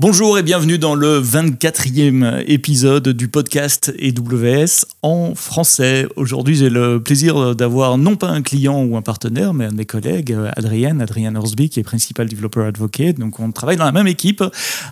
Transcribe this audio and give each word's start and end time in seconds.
Bonjour 0.00 0.38
et 0.38 0.44
bienvenue 0.44 0.78
dans 0.78 0.94
le 0.94 1.20
24e 1.20 2.44
épisode 2.46 3.08
du 3.08 3.26
podcast 3.26 3.92
EWS 3.98 4.86
en 5.02 5.34
français. 5.34 6.06
Aujourd'hui, 6.14 6.54
j'ai 6.54 6.70
le 6.70 7.02
plaisir 7.02 7.56
d'avoir 7.56 7.98
non 7.98 8.14
pas 8.14 8.28
un 8.28 8.42
client 8.42 8.80
ou 8.84 8.96
un 8.96 9.02
partenaire, 9.02 9.54
mais 9.54 9.64
un 9.64 9.70
de 9.70 9.74
mes 9.74 9.86
collègues, 9.86 10.38
Adrienne, 10.54 11.02
Adrienne 11.02 11.36
Horsby, 11.36 11.68
qui 11.68 11.80
est 11.80 11.82
principal 11.82 12.28
developer 12.28 12.62
advocate. 12.62 13.18
Donc, 13.18 13.40
on 13.40 13.50
travaille 13.50 13.76
dans 13.76 13.86
la 13.86 13.90
même 13.90 14.06
équipe. 14.06 14.44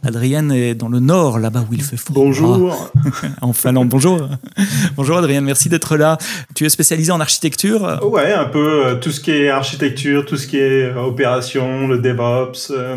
Adrienne 0.02 0.50
est 0.50 0.74
dans 0.74 0.88
le 0.88 0.98
nord, 0.98 1.38
là-bas 1.38 1.64
où 1.70 1.72
il 1.72 1.82
fait 1.82 1.96
froid. 1.96 2.14
Bonjour. 2.16 2.90
en 3.42 3.52
Finlande. 3.52 3.88
Bonjour. 3.88 4.28
Bonjour 4.96 5.18
Adrienne, 5.18 5.44
merci 5.44 5.68
d'être 5.68 5.96
là. 5.96 6.18
Tu 6.56 6.66
es 6.66 6.68
spécialisé 6.68 7.12
en 7.12 7.20
architecture 7.20 8.00
Ouais, 8.02 8.32
un 8.32 8.46
peu 8.46 8.86
euh, 8.86 8.94
tout 8.96 9.12
ce 9.12 9.20
qui 9.20 9.30
est 9.30 9.50
architecture, 9.50 10.26
tout 10.26 10.36
ce 10.36 10.48
qui 10.48 10.56
est 10.56 10.82
euh, 10.82 11.00
opération, 11.00 11.86
le 11.86 11.98
DevOps. 11.98 12.72
Euh, 12.72 12.96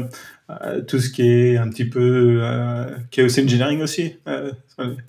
euh, 0.50 0.82
tout 0.82 1.00
ce 1.00 1.10
qui 1.10 1.22
est 1.22 1.58
un 1.58 1.70
petit 1.70 1.86
peu 1.86 2.40
euh, 2.42 2.86
chaos 3.12 3.40
engineering 3.40 3.82
aussi. 3.82 4.16
Euh, 4.28 4.52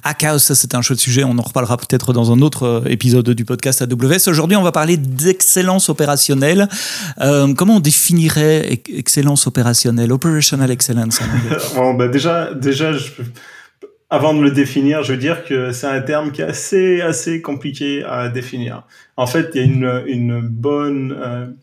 ah, 0.02 0.14
chaos, 0.14 0.38
ça 0.38 0.54
c'est 0.54 0.74
un 0.74 0.82
chouette 0.82 0.98
sujet. 0.98 1.24
On 1.24 1.38
en 1.38 1.42
reparlera 1.42 1.76
peut-être 1.76 2.12
dans 2.12 2.32
un 2.32 2.40
autre 2.40 2.64
euh, 2.64 2.84
épisode 2.90 3.30
du 3.30 3.44
podcast 3.44 3.80
AWS. 3.82 4.28
Aujourd'hui, 4.28 4.56
on 4.56 4.62
va 4.62 4.72
parler 4.72 4.96
d'excellence 4.96 5.88
opérationnelle. 5.88 6.68
Euh, 7.20 7.54
comment 7.54 7.76
on 7.76 7.80
définirait 7.80 8.82
excellence 8.94 9.46
opérationnelle, 9.46 10.12
operational 10.12 10.70
excellence 10.70 11.20
bon, 11.74 11.94
bah 11.94 12.08
déjà, 12.08 12.52
déjà, 12.52 12.92
je, 12.92 13.10
avant 14.10 14.34
de 14.34 14.42
le 14.42 14.50
définir, 14.50 15.02
je 15.04 15.12
veux 15.12 15.18
dire 15.18 15.44
que 15.44 15.72
c'est 15.72 15.86
un 15.86 16.00
terme 16.02 16.32
qui 16.32 16.42
est 16.42 16.46
assez, 16.46 17.00
assez 17.00 17.40
compliqué 17.40 18.04
à 18.04 18.28
définir. 18.28 18.82
En 19.16 19.26
fait, 19.26 19.50
il 19.54 19.60
y 19.60 19.64
a 19.64 19.66
une, 19.66 20.02
une 20.06 20.40
bonne, 20.40 21.54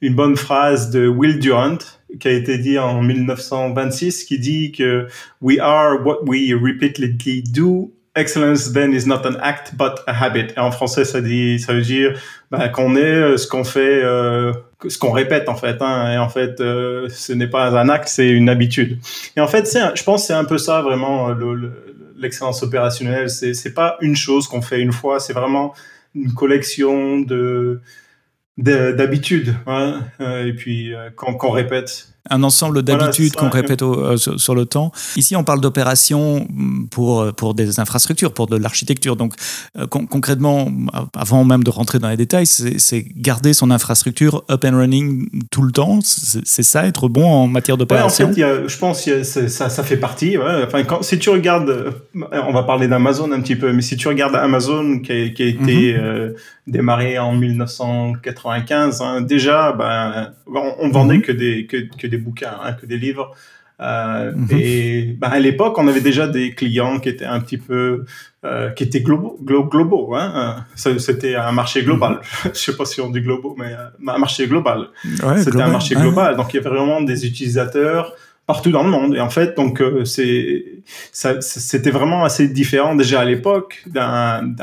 une 0.00 0.14
bonne 0.14 0.36
phrase 0.36 0.90
de 0.90 1.08
Will 1.08 1.38
Durant 1.38 1.78
qui 2.20 2.28
a 2.28 2.32
été 2.32 2.58
dit 2.58 2.78
en 2.78 3.02
1926, 3.02 4.24
qui 4.24 4.38
dit 4.38 4.72
que 4.72 5.06
we 5.40 5.58
are 5.58 6.04
what 6.04 6.24
we 6.24 6.52
repeatedly 6.54 7.42
do. 7.42 7.92
Excellence 8.14 8.72
then 8.72 8.94
is 8.94 9.06
not 9.06 9.26
an 9.26 9.36
act 9.42 9.76
but 9.76 10.00
a 10.06 10.12
habit. 10.14 10.54
Et 10.56 10.58
en 10.58 10.70
français, 10.70 11.04
ça 11.04 11.20
dit, 11.20 11.58
ça 11.58 11.74
veut 11.74 11.82
dire 11.82 12.18
bah, 12.50 12.68
qu'on 12.70 12.96
est 12.96 13.00
euh, 13.00 13.36
ce 13.36 13.46
qu'on 13.46 13.64
fait, 13.64 14.02
euh, 14.02 14.54
ce 14.88 14.96
qu'on 14.96 15.10
répète 15.10 15.50
en 15.50 15.54
fait. 15.54 15.82
Hein, 15.82 16.12
et 16.12 16.18
en 16.18 16.30
fait, 16.30 16.60
euh, 16.60 17.08
ce 17.10 17.34
n'est 17.34 17.48
pas 17.48 17.78
un 17.78 17.88
acte, 17.90 18.08
c'est 18.08 18.30
une 18.30 18.48
habitude. 18.48 18.98
Et 19.36 19.40
en 19.40 19.48
fait, 19.48 19.66
c'est, 19.66 19.80
je 19.94 20.02
pense, 20.02 20.26
c'est 20.26 20.32
un 20.32 20.46
peu 20.46 20.56
ça 20.56 20.80
vraiment 20.80 21.28
l'excellence 22.16 22.62
le, 22.62 22.68
opérationnelle. 22.68 23.28
C'est, 23.28 23.52
c'est 23.52 23.74
pas 23.74 23.98
une 24.00 24.16
chose 24.16 24.48
qu'on 24.48 24.62
fait 24.62 24.80
une 24.80 24.92
fois, 24.92 25.20
c'est 25.20 25.34
vraiment 25.34 25.74
une 26.14 26.32
collection 26.32 27.20
de 27.20 27.82
d'habitude, 28.58 29.54
hein, 29.66 30.00
et 30.20 30.52
puis 30.52 30.92
qu'on 31.16 31.50
répète 31.50 32.08
un 32.30 32.42
ensemble 32.42 32.82
d'habitudes 32.82 33.34
qu'on 33.34 33.50
répète 33.50 33.82
euh, 33.82 34.16
sur, 34.16 34.54
le 34.54 34.66
temps. 34.66 34.92
Ici, 35.16 35.36
on 35.36 35.44
parle 35.44 35.60
d'opérations 35.60 36.46
pour, 36.90 37.32
pour 37.34 37.54
des 37.54 37.80
infrastructures, 37.80 38.32
pour 38.32 38.46
de 38.46 38.56
l'architecture. 38.56 39.16
Donc, 39.16 39.34
euh, 39.78 39.86
concrètement, 39.86 40.70
avant 41.16 41.44
même 41.44 41.64
de 41.64 41.70
rentrer 41.70 41.98
dans 41.98 42.08
les 42.08 42.16
détails, 42.16 42.46
c'est 42.46 43.04
garder 43.16 43.52
son 43.52 43.70
infrastructure 43.70 44.44
up 44.50 44.64
and 44.64 44.76
running 44.76 45.28
tout 45.50 45.62
le 45.62 45.72
temps. 45.72 46.00
C'est 46.02 46.62
ça, 46.62 46.86
être 46.86 47.08
bon 47.08 47.26
en 47.26 47.46
matière 47.46 47.76
d'opération. 47.76 48.30
en 48.30 48.32
fait, 48.32 48.68
je 48.68 48.78
pense 48.78 49.04
que 49.04 49.22
ça, 49.22 49.68
ça 49.68 49.82
fait 49.82 49.96
partie. 49.96 50.36
Enfin, 50.38 50.84
quand, 50.84 51.02
si 51.02 51.18
tu 51.18 51.30
regardes, 51.30 51.94
on 52.14 52.52
va 52.52 52.62
parler 52.62 52.88
d'Amazon 52.88 53.30
un 53.32 53.40
petit 53.40 53.56
peu, 53.56 53.72
mais 53.72 53.82
si 53.82 53.96
tu 53.96 54.08
regardes 54.08 54.34
Amazon 54.34 55.00
qui 55.00 55.12
a, 55.12 55.28
qui 55.28 55.42
a 55.42 55.46
été 55.46 55.96
euh, 55.96 56.32
démarré 56.66 57.18
en 57.18 57.32
1995, 57.32 59.00
hein, 59.00 59.20
déjà, 59.20 59.72
ben, 59.72 60.32
on, 60.46 60.88
vendait 60.88 61.18
mhm. 61.18 61.22
que 61.22 61.32
des, 61.32 61.66
que, 61.66 61.76
que 61.96 62.06
des 62.06 62.18
bouquins, 62.18 62.58
hein, 62.62 62.72
que 62.72 62.86
des 62.86 62.98
livres. 62.98 63.32
Euh, 63.80 64.32
mhm. 64.34 64.48
Et 64.50 65.16
bah, 65.18 65.28
à 65.28 65.38
l'époque, 65.38 65.78
on 65.78 65.86
avait 65.86 66.00
déjà 66.00 66.26
des 66.26 66.54
clients 66.54 66.98
qui 66.98 67.10
étaient 67.10 67.26
un 67.26 67.40
petit 67.40 67.58
peu, 67.58 68.04
euh, 68.44 68.70
qui 68.70 68.84
étaient 68.84 69.00
globaux. 69.00 69.38
globaux 69.42 70.14
hein. 70.14 70.64
C'était 70.74 71.36
un 71.36 71.52
marché 71.52 71.82
global. 71.82 72.20
Mhm. 72.44 72.50
Je 72.54 72.58
sais 72.58 72.76
pas 72.76 72.84
si 72.84 73.00
on 73.00 73.10
dit 73.10 73.20
globaux, 73.20 73.54
mais 73.58 73.72
euh, 73.72 74.12
un 74.14 74.18
marché 74.18 74.46
global. 74.46 74.88
C'était 75.36 75.60
un 75.60 75.70
marché 75.70 75.94
global. 75.94 76.36
Donc 76.36 76.52
il 76.52 76.56
y 76.56 76.60
avait 76.60 76.74
vraiment 76.74 77.02
des 77.02 77.26
utilisateurs 77.26 78.14
partout 78.46 78.70
dans 78.70 78.82
le 78.82 78.90
monde. 78.90 79.14
Et 79.14 79.20
en 79.20 79.30
fait, 79.30 79.56
donc 79.56 79.80
euh, 79.80 80.04
c'est, 80.04 80.64
c'était 81.40 81.90
vraiment 81.90 82.24
assez 82.24 82.48
différent 82.48 82.94
déjà 82.94 83.20
à 83.20 83.24
l'époque 83.24 83.82
d'un, 83.86 84.54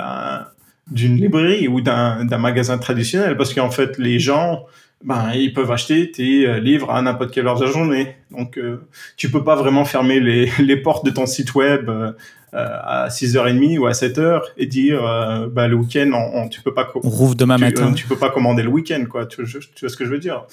d'une 0.91 1.15
librairie 1.15 1.67
ou 1.67 1.81
d'un, 1.81 2.25
magasin 2.37 2.77
traditionnel, 2.77 3.37
parce 3.37 3.53
qu'en 3.53 3.71
fait, 3.71 3.97
les 3.97 4.19
gens 4.19 4.65
ben, 5.03 5.31
ils 5.35 5.53
peuvent 5.53 5.71
acheter 5.71 6.11
tes 6.11 6.47
euh, 6.47 6.59
livres 6.59 6.89
à 6.89 7.01
n'importe 7.01 7.31
quelle 7.31 7.45
heure 7.47 7.59
de 7.59 7.65
la 7.65 7.71
journée. 7.71 8.15
Donc, 8.31 8.57
euh, 8.57 8.87
tu 9.17 9.29
peux 9.29 9.43
pas 9.43 9.55
vraiment 9.55 9.83
fermer 9.83 10.21
les, 10.21 10.49
les 10.59 10.77
portes 10.77 11.05
de 11.05 11.11
ton 11.11 11.25
site 11.25 11.53
web 11.55 11.89
euh, 11.89 12.13
à 12.51 13.07
6h30 13.09 13.79
ou 13.79 13.87
à 13.87 13.91
7h 13.91 14.41
et 14.57 14.65
dire, 14.65 15.05
euh, 15.05 15.47
bah, 15.47 15.67
le 15.67 15.75
week-end, 15.75 16.11
on, 16.13 16.47
tu 16.47 16.61
peux 16.61 16.73
pas... 16.73 16.89
On 17.03 17.09
rouvre 17.09 17.35
demain 17.35 17.57
tu, 17.57 17.63
matin. 17.63 17.91
tu 17.93 18.05
peux 18.05 18.15
pas 18.15 18.29
commander 18.29 18.63
le 18.63 18.69
week-end, 18.69 19.03
quoi. 19.09 19.25
Tu, 19.25 19.43
tu, 19.43 19.59
vois 19.81 19.89
ce 19.89 19.97
que 19.97 20.05
je 20.05 20.09
veux 20.09 20.19
dire? 20.19 20.45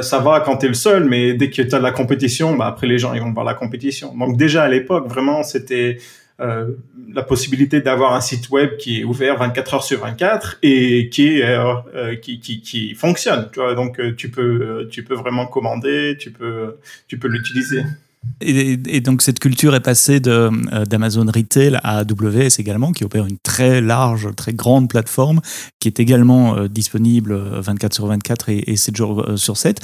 Ça 0.00 0.18
va 0.18 0.40
quand 0.40 0.56
tu 0.56 0.66
es 0.66 0.68
le 0.68 0.74
seul, 0.74 1.04
mais 1.04 1.34
dès 1.34 1.48
que 1.48 1.62
tu 1.62 1.74
as 1.74 1.78
de 1.78 1.82
la 1.82 1.92
compétition, 1.92 2.56
bah, 2.56 2.66
après, 2.66 2.88
les 2.88 2.98
gens, 2.98 3.14
ils 3.14 3.20
vont 3.20 3.32
voir 3.32 3.44
la 3.44 3.54
compétition. 3.54 4.16
Donc, 4.16 4.36
déjà, 4.36 4.64
à 4.64 4.68
l'époque, 4.68 5.06
vraiment, 5.08 5.44
c'était 5.44 5.98
euh, 6.38 6.72
la 7.14 7.22
possibilité 7.22 7.80
d'avoir 7.80 8.12
un 8.12 8.20
site 8.20 8.50
web 8.50 8.76
qui 8.76 9.00
est 9.00 9.04
ouvert 9.04 9.38
24 9.38 9.74
heures 9.74 9.84
sur 9.84 10.00
24 10.00 10.58
et 10.62 11.08
qui 11.08 11.42
euh, 11.42 11.72
euh, 11.94 12.16
qui, 12.16 12.40
qui, 12.40 12.60
qui, 12.60 12.94
fonctionne. 12.94 13.48
Tu 13.52 13.60
vois, 13.60 13.74
donc 13.74 13.98
euh, 13.98 14.14
tu 14.14 14.30
peux 14.30 14.86
tu 14.90 15.02
peux 15.02 15.14
vraiment 15.14 15.46
commander, 15.46 16.16
tu 16.18 16.30
peux 16.30 16.76
tu 17.08 17.18
peux 17.18 17.28
l'utiliser. 17.28 17.84
Et, 18.40 19.00
donc 19.00 19.22
cette 19.22 19.38
culture 19.38 19.74
est 19.74 19.80
passée 19.80 20.20
euh, 20.26 20.50
d'Amazon 20.84 21.26
Retail 21.26 21.78
à 21.82 21.98
AWS 21.98 22.58
également, 22.58 22.92
qui 22.92 23.04
opère 23.04 23.26
une 23.26 23.38
très 23.38 23.80
large, 23.80 24.28
très 24.36 24.52
grande 24.52 24.90
plateforme, 24.90 25.40
qui 25.80 25.88
est 25.88 26.00
également 26.00 26.56
euh, 26.56 26.68
disponible 26.68 27.34
24 27.34 27.94
sur 27.94 28.06
24 28.06 28.48
et, 28.50 28.64
et 28.66 28.76
7 28.76 28.96
jours 28.96 29.20
euh, 29.22 29.36
sur 29.36 29.56
7. 29.56 29.80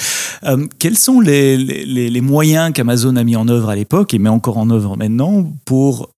quels 0.79 0.99
sont 0.99 1.21
les, 1.21 2.21
moyens 2.21 2.73
qu'Amazon 2.73 3.17
a 3.17 3.25
mis 3.25 3.37
en 3.37 3.49
œuvre 3.49 3.71
à 3.71 3.75
l'époque 3.75 4.15
et 4.15 4.19
met 4.19 4.29
encore 4.29 4.59
en 4.59 4.71
œuvre 4.71 4.97
maintenant 4.97 5.53
pour, 5.65 6.15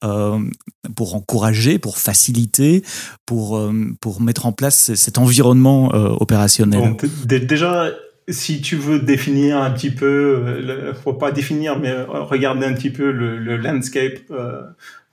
pour 0.97 1.15
encourager, 1.15 1.79
pour 1.79 1.99
faciliter, 1.99 2.83
pour, 3.25 3.71
pour 4.01 4.21
mettre 4.21 4.47
en 4.47 4.53
place 4.53 4.95
cet 4.95 5.19
environnement 5.19 5.89
opérationnel? 6.21 6.97
Déjà, 7.25 7.91
si 8.29 8.61
tu 8.61 8.77
veux 8.77 9.01
définir 9.01 9.59
un 9.59 9.71
petit 9.71 9.91
peu, 9.91 10.43
euh, 10.47 10.95
faut 10.95 11.13
pas 11.13 11.33
définir, 11.33 11.79
mais 11.79 11.93
regarder 12.09 12.67
un 12.67 12.73
petit 12.73 12.91
peu 12.91 13.11
le, 13.11 13.39
le 13.39 13.57
landscape 13.57 14.19
euh, 14.31 14.63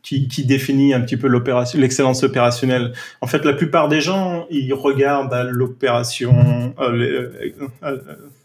qui, 0.02 0.28
qui, 0.28 0.46
définit 0.46 0.94
un 0.94 1.02
petit 1.02 1.18
peu 1.18 1.28
l'opération, 1.28 1.80
l'excellence 1.80 2.24
opérationnelle. 2.24 2.94
En 3.20 3.28
fait, 3.28 3.44
la 3.44 3.54
plupart 3.54 3.88
des 3.90 4.02
gens, 4.02 4.48
ils 4.50 4.74
regardent 4.74 5.34
à 5.34 5.44
l'opération, 5.44 6.74
euh, 6.80 7.30
euh, 7.84 7.98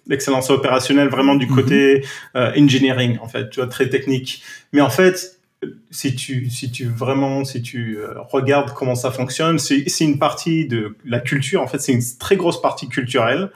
l'excellence 0.06 0.50
opérationnelle 0.50 1.08
vraiment 1.08 1.36
du 1.36 1.46
mhm. 1.46 1.54
côté 1.54 2.04
engineering, 2.34 3.18
en 3.22 3.28
fait, 3.28 3.50
tu 3.50 3.60
vois, 3.60 3.68
très 3.68 3.88
technique. 3.88 4.42
Mais 4.72 4.80
en 4.80 4.90
fait, 4.90 5.38
si 5.90 6.14
tu, 6.14 6.50
si 6.50 6.70
tu 6.70 6.86
vraiment, 6.86 7.44
si 7.44 7.62
tu 7.62 7.98
regardes 8.30 8.74
comment 8.74 8.94
ça 8.94 9.10
fonctionne, 9.10 9.58
c'est 9.58 9.84
une 10.00 10.18
partie 10.18 10.66
de 10.66 10.96
la 11.06 11.20
culture. 11.20 11.62
En 11.62 11.66
fait, 11.66 11.78
c'est 11.78 11.92
une 11.92 12.02
très 12.18 12.36
grosse 12.36 12.60
partie 12.60 12.88
culturelle 12.88 13.50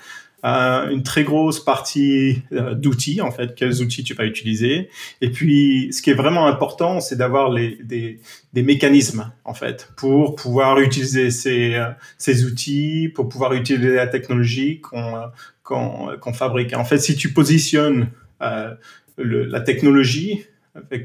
euh, 0.44 0.88
une 0.90 1.02
très 1.02 1.24
grosse 1.24 1.62
partie 1.62 2.42
euh, 2.52 2.74
d'outils, 2.74 3.20
en 3.20 3.30
fait, 3.30 3.54
quels 3.54 3.82
outils 3.82 4.04
tu 4.04 4.14
vas 4.14 4.24
utiliser? 4.24 4.88
Et 5.20 5.30
puis, 5.30 5.92
ce 5.92 6.00
qui 6.00 6.10
est 6.10 6.14
vraiment 6.14 6.46
important, 6.46 7.00
c'est 7.00 7.16
d'avoir 7.16 7.50
les, 7.50 7.78
des, 7.84 8.20
des, 8.52 8.62
mécanismes, 8.62 9.30
en 9.44 9.52
fait, 9.52 9.90
pour 9.96 10.36
pouvoir 10.36 10.80
utiliser 10.80 11.30
ces, 11.30 11.74
euh, 11.74 11.90
ces 12.16 12.44
outils, 12.44 13.10
pour 13.14 13.28
pouvoir 13.28 13.52
utiliser 13.52 13.94
la 13.94 14.06
technologie 14.06 14.80
qu'on 14.80 15.14
qu'on 15.62 16.16
qu'on 16.18 16.32
fabrique. 16.32 16.74
En 16.74 16.84
fait, 16.84 16.98
si 16.98 17.16
tu 17.16 17.32
positionnes 17.32 18.08
euh, 18.40 18.74
le, 19.18 19.44
la 19.44 19.60
technologie 19.60 20.46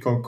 qu'on 0.02 0.22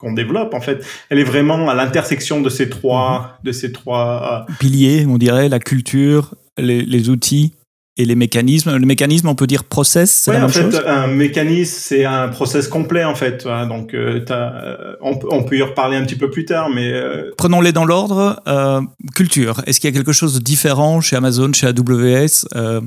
qu'on 0.00 0.12
développe 0.12 0.54
en 0.54 0.60
fait 0.60 0.84
elle 1.10 1.18
est 1.18 1.24
vraiment 1.24 1.68
à 1.68 1.74
l'intersection 1.74 2.40
de 2.40 2.48
ces 2.48 2.70
trois 2.70 3.38
de 3.44 3.52
ces 3.52 3.70
trois 3.70 4.46
piliers 4.58 5.04
on 5.06 5.18
dirait 5.18 5.48
la 5.48 5.58
culture 5.58 6.34
les, 6.58 6.82
les 6.82 7.08
outils 7.10 7.52
et 8.00 8.06
les 8.06 8.14
mécanismes. 8.14 8.76
Le 8.76 8.86
mécanisme, 8.86 9.28
on 9.28 9.34
peut 9.34 9.46
dire 9.46 9.64
process, 9.64 10.10
c'est 10.10 10.32
la 10.32 10.38
même 10.38 10.46
en 10.46 10.48
fait, 10.48 10.62
chose 10.62 10.82
un 10.86 11.06
mécanisme, 11.06 11.76
c'est 11.78 12.04
un 12.04 12.28
process 12.28 12.66
complet, 12.66 13.04
en 13.04 13.14
fait. 13.14 13.46
Donc, 13.68 13.94
euh, 13.94 14.24
as, 14.30 14.96
on, 15.02 15.18
on, 15.30 15.42
peut 15.42 15.58
y 15.58 15.62
reparler 15.62 15.96
un 15.96 16.04
petit 16.04 16.16
peu 16.16 16.30
plus 16.30 16.44
tard, 16.44 16.70
mais... 16.74 16.90
Euh... 16.92 17.30
Prenons-les 17.36 17.72
dans 17.72 17.84
l'ordre. 17.84 18.40
Euh, 18.48 18.80
culture. 19.14 19.62
Est-ce 19.66 19.80
qu'il 19.80 19.90
y 19.90 19.92
a 19.92 19.96
quelque 19.96 20.12
chose 20.12 20.34
de 20.34 20.40
différent 20.40 21.00
chez 21.00 21.16
Amazon, 21.16 21.52
chez 21.52 21.66
AWS, 21.66 22.46
euh, 22.56 22.80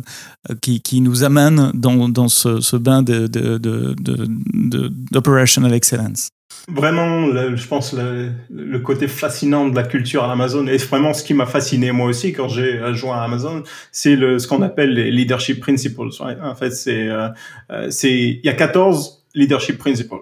qui, 0.62 0.82
qui, 0.82 1.02
nous 1.02 1.24
amène 1.24 1.72
dans, 1.74 2.10
dans 2.10 2.28
ce, 2.28 2.60
ce 2.60 2.76
bain 2.76 3.04
d'operational 3.04 5.70
de, 5.70 5.70
de, 5.70 5.70
de, 5.70 5.76
excellence? 5.76 6.30
Vraiment, 6.68 7.28
le, 7.28 7.56
je 7.56 7.68
pense 7.68 7.94
le, 7.94 8.32
le, 8.50 8.80
côté 8.80 9.08
fascinant 9.08 9.68
de 9.68 9.76
la 9.76 9.84
culture 9.84 10.24
à 10.24 10.32
Amazon 10.32 10.66
et 10.68 10.78
vraiment 10.78 11.14
ce 11.14 11.24
qui 11.24 11.34
m'a 11.34 11.46
fasciné 11.46 11.92
moi 11.92 12.08
aussi 12.08 12.32
quand 12.32 12.48
j'ai 12.48 12.80
joint 12.94 13.18
à 13.18 13.24
Amazon, 13.24 13.64
c'est 13.92 14.16
le 14.16 14.40
ce 14.40 14.48
qu'on 14.48 14.62
appelle 14.62 14.94
les 14.94 15.12
leadership 15.12 15.60
principles. 15.60 16.08
En 16.42 16.56
fait, 16.56 16.72
c'est 16.72 17.10
euh, 17.10 17.30
c'est 17.90 18.14
il 18.14 18.42
y 18.46 18.50
a 18.50 18.54
14 18.54 19.24
leadership 19.36 19.78
principles. 19.78 20.16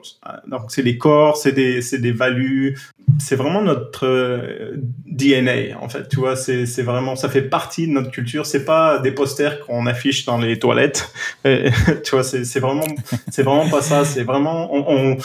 Donc, 0.48 0.62
c'est 0.69 0.81
les 0.81 0.98
corps, 0.98 1.38
c'est 1.38 1.51
des, 1.51 1.81
c'est 1.81 2.00
des 2.00 2.12
values. 2.12 2.78
C'est 3.19 3.36
vraiment 3.36 3.62
notre 3.62 4.07
euh, 4.07 4.78
DNA, 5.06 5.78
en 5.81 5.89
fait. 5.89 6.07
Tu 6.07 6.18
vois, 6.18 6.36
c'est, 6.36 6.66
c'est 6.66 6.83
vraiment, 6.83 7.16
ça 7.16 7.28
fait 7.30 7.42
partie 7.42 7.88
de 7.88 7.92
notre 7.92 8.12
culture. 8.12 8.45
C'est 8.45 8.63
pas 8.63 9.00
des 9.00 9.12
posters 9.12 9.60
qu'on 9.66 9.86
affiche 9.86 10.25
dans 10.25 10.38
les 10.38 10.60
toilettes. 10.60 11.12
tu 11.44 12.12
vois, 12.12 12.24
c'est, 12.24 12.45
c'est 12.45 12.60
vraiment, 12.60 12.88
c'est 13.30 13.44
vraiment 13.44 13.69
pas 13.69 13.81
ça. 13.81 14.06
C'est 14.06 14.24
vraiment, 14.24 14.74
on, 14.74 14.86
on 14.88 15.18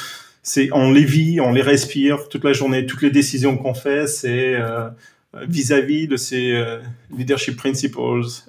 c'est, 0.47 0.69
on 0.73 0.93
les 0.93 1.05
vit, 1.05 1.41
on 1.41 1.51
les 1.51 1.61
respire 1.61 2.29
toute 2.29 2.45
la 2.45 2.53
journée. 2.53 2.87
Toutes 2.87 3.03
les 3.03 3.11
décisions 3.11 3.57
qu'on 3.57 3.75
fait, 3.75 4.07
c'est, 4.07 4.55
euh, 4.55 4.89
vis-à-vis 5.35 6.07
de 6.07 6.17
ces 6.17 6.53
euh, 6.53 6.79
leadership 7.11 7.57
principles. 7.57 7.99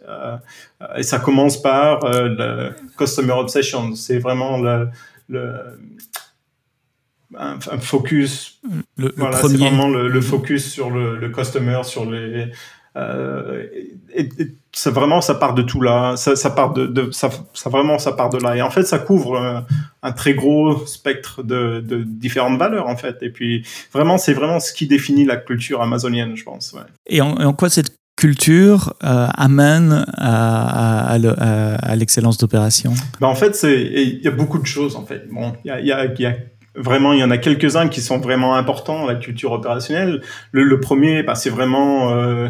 Euh, 0.07 0.37
et 0.95 1.01
ça 1.01 1.17
commence 1.17 1.59
par 1.59 2.01
le 2.11 2.75
customer 2.99 3.33
obsession. 3.33 3.95
C'est 3.95 4.19
vraiment 4.19 4.59
le, 4.59 4.89
le 5.27 5.79
un, 7.35 7.59
focus. 7.79 8.61
Le, 8.95 9.11
voilà, 9.17 9.37
c'est 9.37 9.57
vraiment 9.57 9.89
le, 9.89 10.07
le, 10.07 10.21
focus 10.21 10.71
sur 10.71 10.91
le, 10.91 11.17
le 11.17 11.29
customer, 11.29 11.81
sur 11.83 12.09
les. 12.09 12.51
Euh, 12.97 13.65
et, 14.15 14.29
ça 14.73 14.91
vraiment, 14.91 15.21
ça 15.21 15.33
part 15.33 15.55
de 15.55 15.63
tout 15.63 15.81
là. 15.81 16.15
Ça, 16.17 16.35
ça 16.35 16.51
part 16.51 16.73
de, 16.73 16.85
de 16.85 17.09
ça, 17.11 17.29
ça, 17.53 17.69
vraiment, 17.69 17.97
ça 17.97 18.11
part 18.11 18.29
de 18.29 18.37
là. 18.37 18.55
Et 18.55 18.61
en 18.61 18.69
fait, 18.69 18.83
ça 18.83 18.99
couvre 18.99 19.37
un, 19.37 19.65
un 20.03 20.11
très 20.11 20.35
gros 20.35 20.85
spectre 20.85 21.41
de, 21.41 21.79
de, 21.79 22.03
différentes 22.03 22.59
valeurs 22.59 22.87
en 22.87 22.95
fait. 22.95 23.17
Et 23.21 23.29
puis, 23.29 23.65
vraiment, 23.91 24.17
c'est 24.17 24.33
vraiment 24.33 24.59
ce 24.59 24.73
qui 24.73 24.85
définit 24.85 25.25
la 25.25 25.37
culture 25.37 25.81
amazonienne, 25.81 26.35
je 26.35 26.43
pense. 26.43 26.73
Ouais. 26.73 26.81
Et, 27.07 27.21
en, 27.21 27.37
et 27.37 27.45
en 27.45 27.53
quoi 27.53 27.69
cette 27.69 27.95
culture 28.15 28.93
euh, 29.03 29.27
amène 29.35 30.05
à, 30.15 31.13
à, 31.13 31.75
à 31.75 31.95
l'excellence 31.95 32.37
d'opération? 32.37 32.93
Ben 33.19 33.27
En 33.27 33.35
fait, 33.35 33.57
il 33.63 34.21
y 34.23 34.27
a 34.27 34.31
beaucoup 34.31 34.59
de 34.59 34.67
choses. 34.67 34.95
En 34.95 35.05
fait, 35.05 35.27
bon, 35.31 35.53
il 35.65 35.69
y 35.69 35.71
a, 35.71 35.81
y, 35.81 35.91
a, 35.91 36.05
y 36.05 36.25
a 36.25 36.35
vraiment, 36.77 37.11
il 37.11 37.19
y 37.19 37.23
en 37.23 37.31
a 37.31 37.37
quelques-uns 37.37 37.89
qui 37.89 38.01
sont 38.01 38.19
vraiment 38.19 38.55
importants 38.55 39.05
la 39.05 39.15
culture 39.15 39.51
opérationnelle. 39.51 40.21
Le, 40.51 40.63
le 40.63 40.79
premier, 40.79 41.23
bah, 41.23 41.35
c'est 41.35 41.49
vraiment 41.49 42.13
euh, 42.13 42.49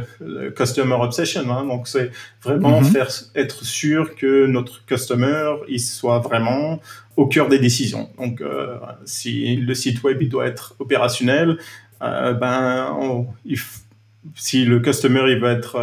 customer 0.55 0.95
obsession. 0.95 1.49
Hein, 1.49 1.65
donc, 1.65 1.87
c'est 1.87 2.11
vraiment 2.43 2.81
mm-hmm. 2.81 2.91
faire 2.91 3.09
être 3.35 3.63
sûr 3.63 4.15
que 4.15 4.45
notre 4.45 4.85
customer 4.85 5.55
il 5.67 5.79
soit 5.79 6.19
vraiment 6.19 6.79
au 7.15 7.25
cœur 7.25 7.47
des 7.47 7.59
décisions. 7.59 8.09
Donc, 8.17 8.41
euh, 8.41 8.75
si 9.05 9.55
le 9.55 9.73
site 9.73 10.03
web 10.03 10.21
il 10.21 10.29
doit 10.29 10.45
être 10.45 10.75
opérationnel, 10.79 11.57
euh, 12.03 12.33
ben, 12.33 12.95
on, 12.99 13.27
il 13.45 13.57
si 14.35 14.65
le 14.65 14.81
customer 14.81 15.23
il 15.31 15.39
va 15.39 15.51
être 15.51 15.77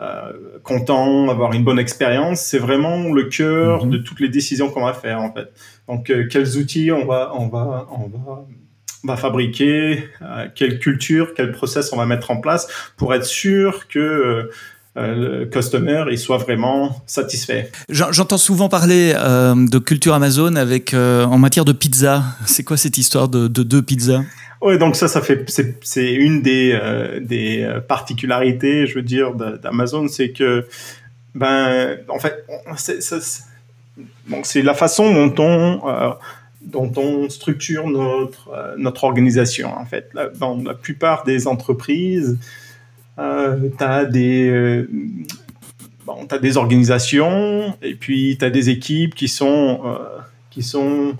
euh, 0.00 0.32
content, 0.62 1.28
avoir 1.28 1.52
une 1.54 1.64
bonne 1.64 1.78
expérience, 1.78 2.40
c'est 2.40 2.58
vraiment 2.58 3.12
le 3.12 3.24
cœur 3.24 3.84
mm 3.84 3.88
-hmm. 3.88 3.92
de 3.92 3.98
toutes 3.98 4.20
les 4.20 4.28
décisions 4.28 4.70
qu'on 4.70 4.84
va 4.84 4.92
faire 4.92 5.20
en 5.20 5.32
fait. 5.32 5.48
Donc 5.88 6.10
euh, 6.10 6.28
quels 6.30 6.56
outils 6.56 6.92
on 6.92 7.04
va 7.04 7.32
on 7.34 7.48
va 7.48 7.88
on 7.90 8.06
va 8.06 8.46
va 9.04 9.16
fabriquer, 9.16 10.04
euh, 10.22 10.48
quelle 10.54 10.78
culture, 10.78 11.26
quel 11.36 11.50
process 11.52 11.92
on 11.92 11.96
va 11.96 12.06
mettre 12.06 12.30
en 12.30 12.40
place 12.40 12.64
pour 12.96 13.14
être 13.16 13.24
sûr 13.24 13.88
que 13.88 14.50
le 15.06 15.46
customer 15.46 16.04
il 16.10 16.18
soit 16.18 16.38
vraiment 16.38 17.02
satisfait. 17.06 17.70
J'entends 17.88 18.38
souvent 18.38 18.68
parler 18.68 19.14
euh, 19.16 19.54
de 19.56 19.78
culture 19.78 20.14
Amazon 20.14 20.56
avec 20.56 20.94
euh, 20.94 21.24
en 21.24 21.38
matière 21.38 21.64
de 21.64 21.72
pizza. 21.72 22.22
C'est 22.46 22.64
quoi 22.64 22.76
cette 22.76 22.98
histoire 22.98 23.28
de, 23.28 23.48
de 23.48 23.62
deux 23.62 23.82
pizzas? 23.82 24.22
Oui, 24.60 24.76
donc 24.76 24.96
ça, 24.96 25.06
ça 25.06 25.20
fait, 25.20 25.48
c'est 25.82 26.12
une 26.14 26.42
des, 26.42 26.72
euh, 26.72 27.20
des 27.20 27.68
particularités, 27.86 28.88
je 28.88 28.94
veux 28.96 29.02
dire, 29.02 29.34
d'Amazon, 29.34 30.08
c'est 30.08 30.30
que, 30.30 30.66
ben, 31.34 31.96
en 32.08 32.18
fait, 32.18 32.44
c'est 34.42 34.62
la 34.62 34.74
façon 34.74 35.14
dont 35.14 35.44
on, 35.44 35.88
euh, 35.88 36.10
dont 36.60 36.92
on 36.96 37.28
structure 37.30 37.86
notre, 37.86 38.50
euh, 38.52 38.74
notre 38.76 39.04
organisation, 39.04 39.72
en 39.78 39.86
fait. 39.86 40.10
Dans 40.40 40.56
la 40.56 40.74
plupart 40.74 41.22
des 41.24 41.46
entreprises, 41.46 42.36
euh, 43.18 43.68
tu 43.76 43.84
as 43.84 44.04
des, 44.04 44.84
bon, 46.06 46.26
as 46.30 46.38
des 46.38 46.56
organisations 46.56 47.76
et 47.82 47.94
puis 47.94 48.36
tu 48.38 48.44
as 48.44 48.50
des 48.50 48.70
équipes 48.70 49.14
qui 49.14 49.28
sont, 49.28 49.80
qui 50.50 50.62
sont 50.62 51.14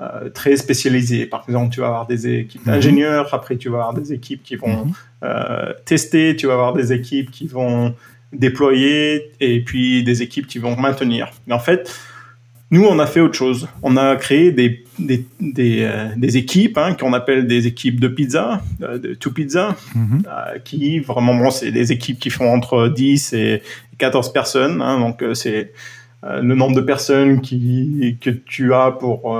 euh, 0.00 0.28
très 0.28 0.56
spécialisées. 0.56 1.24
Par 1.24 1.44
exemple, 1.46 1.72
tu 1.72 1.78
vas 1.78 1.86
avoir 1.86 2.06
des 2.08 2.26
équipes 2.26 2.66
d'ingénieurs, 2.66 3.32
après 3.32 3.56
tu 3.56 3.68
vas 3.68 3.76
avoir 3.76 3.94
des 3.94 4.12
équipes 4.12 4.42
qui 4.42 4.56
vont 4.56 4.90
euh, 5.22 5.72
tester, 5.84 6.34
tu 6.34 6.48
vas 6.48 6.54
avoir 6.54 6.72
des 6.72 6.92
équipes 6.92 7.30
qui 7.30 7.46
vont 7.46 7.94
déployer 8.32 9.30
et 9.38 9.60
puis 9.60 10.02
des 10.02 10.20
équipes 10.20 10.48
qui 10.48 10.58
vont 10.58 10.74
maintenir. 10.74 11.30
Mais 11.46 11.54
en 11.54 11.60
fait, 11.60 11.96
nous, 12.70 12.84
on 12.84 12.98
a 12.98 13.06
fait 13.06 13.20
autre 13.20 13.34
chose. 13.34 13.68
On 13.82 13.96
a 13.96 14.16
créé 14.16 14.50
des, 14.50 14.84
des, 14.98 15.26
des, 15.40 15.82
euh, 15.82 16.08
des 16.16 16.36
équipes 16.36 16.78
hein, 16.78 16.94
qu'on 16.94 17.12
appelle 17.12 17.46
des 17.46 17.66
équipes 17.66 18.00
de 18.00 18.08
pizza, 18.08 18.62
euh, 18.82 18.98
de 18.98 19.14
two 19.14 19.30
pizza, 19.30 19.76
mm 19.94 20.04
-hmm. 20.04 20.22
euh, 20.26 20.58
qui 20.64 20.98
vraiment, 21.00 21.34
bon, 21.34 21.50
c'est 21.50 21.70
des 21.70 21.92
équipes 21.92 22.18
qui 22.18 22.30
font 22.30 22.52
entre 22.52 22.88
10 22.88 23.32
et 23.34 23.62
14 23.98 24.32
personnes. 24.32 24.82
Hein, 24.82 24.98
donc, 24.98 25.22
c'est 25.34 25.72
le 26.22 26.54
nombre 26.54 26.74
de 26.74 26.80
personnes 26.80 27.42
qui, 27.42 28.16
que 28.18 28.30
tu 28.30 28.72
as 28.72 28.92
pour, 28.92 29.38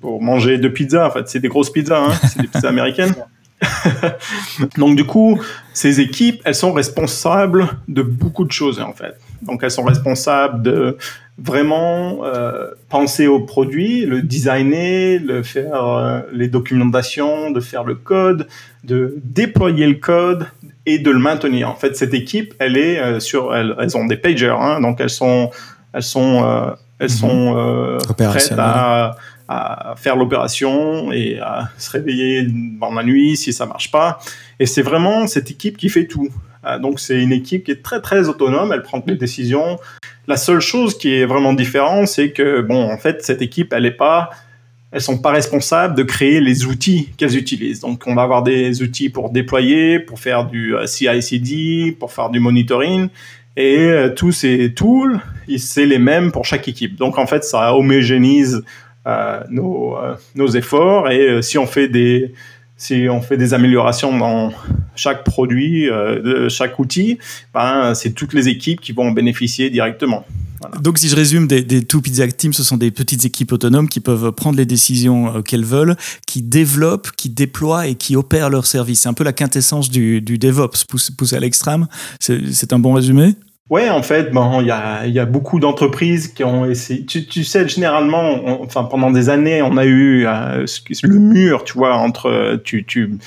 pour 0.00 0.22
manger 0.22 0.56
deux 0.56 0.72
pizzas. 0.72 1.06
En 1.08 1.10
fait, 1.10 1.28
c'est 1.28 1.40
des 1.40 1.48
grosses 1.48 1.70
pizzas, 1.70 2.02
hein, 2.02 2.12
c'est 2.28 2.40
des 2.40 2.48
pizzas 2.48 2.70
américaines. 2.70 3.14
Donc 4.78 4.96
du 4.96 5.04
coup, 5.04 5.40
ces 5.72 6.00
équipes, 6.00 6.40
elles 6.44 6.54
sont 6.54 6.72
responsables 6.72 7.68
de 7.88 8.02
beaucoup 8.02 8.44
de 8.44 8.52
choses 8.52 8.80
en 8.80 8.92
fait. 8.92 9.14
Donc 9.42 9.62
elles 9.62 9.70
sont 9.70 9.84
responsables 9.84 10.62
de 10.62 10.96
vraiment 11.38 12.24
euh, 12.24 12.70
penser 12.88 13.26
au 13.26 13.40
produit, 13.40 14.06
le 14.06 14.22
designer, 14.22 15.18
le 15.18 15.42
faire 15.42 15.84
euh, 15.84 16.20
les 16.32 16.48
documentations, 16.48 17.50
de 17.50 17.60
faire 17.60 17.84
le 17.84 17.96
code, 17.96 18.46
de 18.84 19.16
déployer 19.24 19.86
le 19.86 19.94
code 19.94 20.46
et 20.86 20.98
de 20.98 21.10
le 21.10 21.18
maintenir. 21.18 21.68
En 21.68 21.74
fait, 21.74 21.96
cette 21.96 22.14
équipe, 22.14 22.54
elle 22.58 22.76
est 22.76 23.00
euh, 23.00 23.20
sur, 23.20 23.54
elles, 23.54 23.74
elles, 23.80 23.96
ont 23.96 24.06
des 24.06 24.16
pagers, 24.16 24.56
hein, 24.58 24.80
donc 24.80 25.00
elles 25.00 25.10
sont, 25.10 25.50
elles 25.92 26.02
sont, 26.02 26.76
elles 26.98 27.08
-hmm. 27.08 27.98
sont 27.98 27.98
prêtes 28.16 28.54
à 28.56 29.16
à 29.48 29.94
faire 29.96 30.16
l'opération 30.16 31.12
et 31.12 31.38
à 31.38 31.68
se 31.76 31.90
réveiller 31.90 32.46
dans 32.80 32.92
la 32.92 33.02
nuit 33.02 33.36
si 33.36 33.52
ça 33.52 33.66
marche 33.66 33.90
pas. 33.90 34.18
Et 34.58 34.66
c'est 34.66 34.82
vraiment 34.82 35.26
cette 35.26 35.50
équipe 35.50 35.76
qui 35.76 35.88
fait 35.88 36.06
tout. 36.06 36.28
Donc 36.80 37.00
c'est 37.00 37.20
une 37.22 37.32
équipe 37.32 37.64
qui 37.64 37.70
est 37.70 37.82
très 37.82 38.00
très 38.00 38.28
autonome, 38.28 38.72
elle 38.72 38.82
prend 38.82 39.02
les 39.06 39.16
décisions. 39.16 39.78
La 40.26 40.36
seule 40.36 40.60
chose 40.60 40.96
qui 40.96 41.14
est 41.14 41.26
vraiment 41.26 41.52
différente, 41.52 42.08
c'est 42.08 42.30
que 42.30 42.60
bon, 42.62 42.90
en 42.90 42.96
fait, 42.96 43.22
cette 43.22 43.42
équipe, 43.42 43.72
elle 43.72 43.84
est 43.84 43.90
pas, 43.90 44.30
elles 44.90 45.02
sont 45.02 45.18
pas 45.18 45.32
responsables 45.32 45.94
de 45.94 46.02
créer 46.02 46.40
les 46.40 46.64
outils 46.64 47.10
qu'elles 47.16 47.36
utilisent. 47.36 47.80
Donc 47.80 48.04
on 48.06 48.14
va 48.14 48.22
avoir 48.22 48.42
des 48.42 48.82
outils 48.82 49.10
pour 49.10 49.30
déployer, 49.30 49.98
pour 49.98 50.18
faire 50.18 50.46
du 50.46 50.74
CI/CD, 50.86 51.96
pour 51.98 52.12
faire 52.12 52.30
du 52.30 52.40
monitoring. 52.40 53.08
Et 53.56 53.78
euh, 53.78 54.08
tous 54.08 54.32
ces 54.32 54.74
tools, 54.74 55.20
c'est 55.58 55.86
les 55.86 55.98
mêmes 55.98 56.32
pour 56.32 56.44
chaque 56.44 56.66
équipe. 56.66 56.96
Donc 56.96 57.18
en 57.18 57.26
fait, 57.26 57.44
ça 57.44 57.76
homogénise 57.76 58.62
euh, 59.06 59.40
nos, 59.50 59.98
euh, 59.98 60.14
nos, 60.34 60.48
efforts 60.48 61.10
et 61.10 61.28
euh, 61.28 61.42
si 61.42 61.58
on 61.58 61.66
fait 61.66 61.88
des 61.88 62.32
si 62.78 63.06
on 63.10 63.20
fait 63.20 63.36
des 63.36 63.52
améliorations 63.52 64.16
dans 64.16 64.50
chaque 64.96 65.24
produit, 65.24 65.86
de 65.86 66.48
chaque 66.48 66.78
outil, 66.78 67.18
ben, 67.52 67.94
c'est 67.94 68.12
toutes 68.12 68.32
les 68.32 68.48
équipes 68.48 68.80
qui 68.80 68.92
vont 68.92 69.08
en 69.08 69.12
bénéficier 69.12 69.70
directement. 69.70 70.24
Donc, 70.80 70.98
si 70.98 71.08
je 71.08 71.16
résume, 71.16 71.46
des, 71.46 71.62
des 71.62 71.84
Two 71.84 72.00
Pizza 72.00 72.26
Team, 72.28 72.52
ce 72.52 72.62
sont 72.62 72.76
des 72.76 72.90
petites 72.90 73.24
équipes 73.24 73.52
autonomes 73.52 73.88
qui 73.88 74.00
peuvent 74.00 74.32
prendre 74.32 74.56
les 74.56 74.66
décisions 74.66 75.42
qu'elles 75.42 75.64
veulent, 75.64 75.96
qui 76.26 76.42
développent, 76.42 77.10
qui 77.16 77.28
déploient 77.28 77.86
et 77.86 77.94
qui 77.94 78.16
opèrent 78.16 78.50
leur 78.50 78.66
service. 78.66 79.02
C'est 79.02 79.08
un 79.08 79.14
peu 79.14 79.24
la 79.24 79.32
quintessence 79.32 79.90
du, 79.90 80.20
DevOps 80.20 80.84
poussé 81.16 81.36
à 81.36 81.40
l'extrême. 81.40 81.86
C'est 82.20 82.72
un 82.72 82.78
bon 82.78 82.94
résumé? 82.94 83.34
Ouais, 83.70 83.88
en 83.88 84.02
fait, 84.02 84.30
bon, 84.30 84.60
il 84.60 84.66
y 84.66 84.70
a, 84.70 85.06
y 85.06 85.18
a 85.18 85.24
beaucoup 85.24 85.58
d'entreprises 85.58 86.28
qui 86.28 86.44
ont 86.44 86.66
essayé. 86.66 87.06
Tu, 87.06 87.26
tu 87.26 87.44
sais, 87.44 87.66
généralement, 87.66 88.60
enfin, 88.60 88.84
pendant 88.84 89.10
des 89.10 89.30
années, 89.30 89.62
on 89.62 89.78
a 89.78 89.86
eu 89.86 90.26
euh, 90.26 90.66
le 91.02 91.18
mur, 91.18 91.64
tu 91.64 91.72
vois, 91.78 91.96
entre 91.96 92.60
tu, 92.62 92.84
tu, 92.84 93.18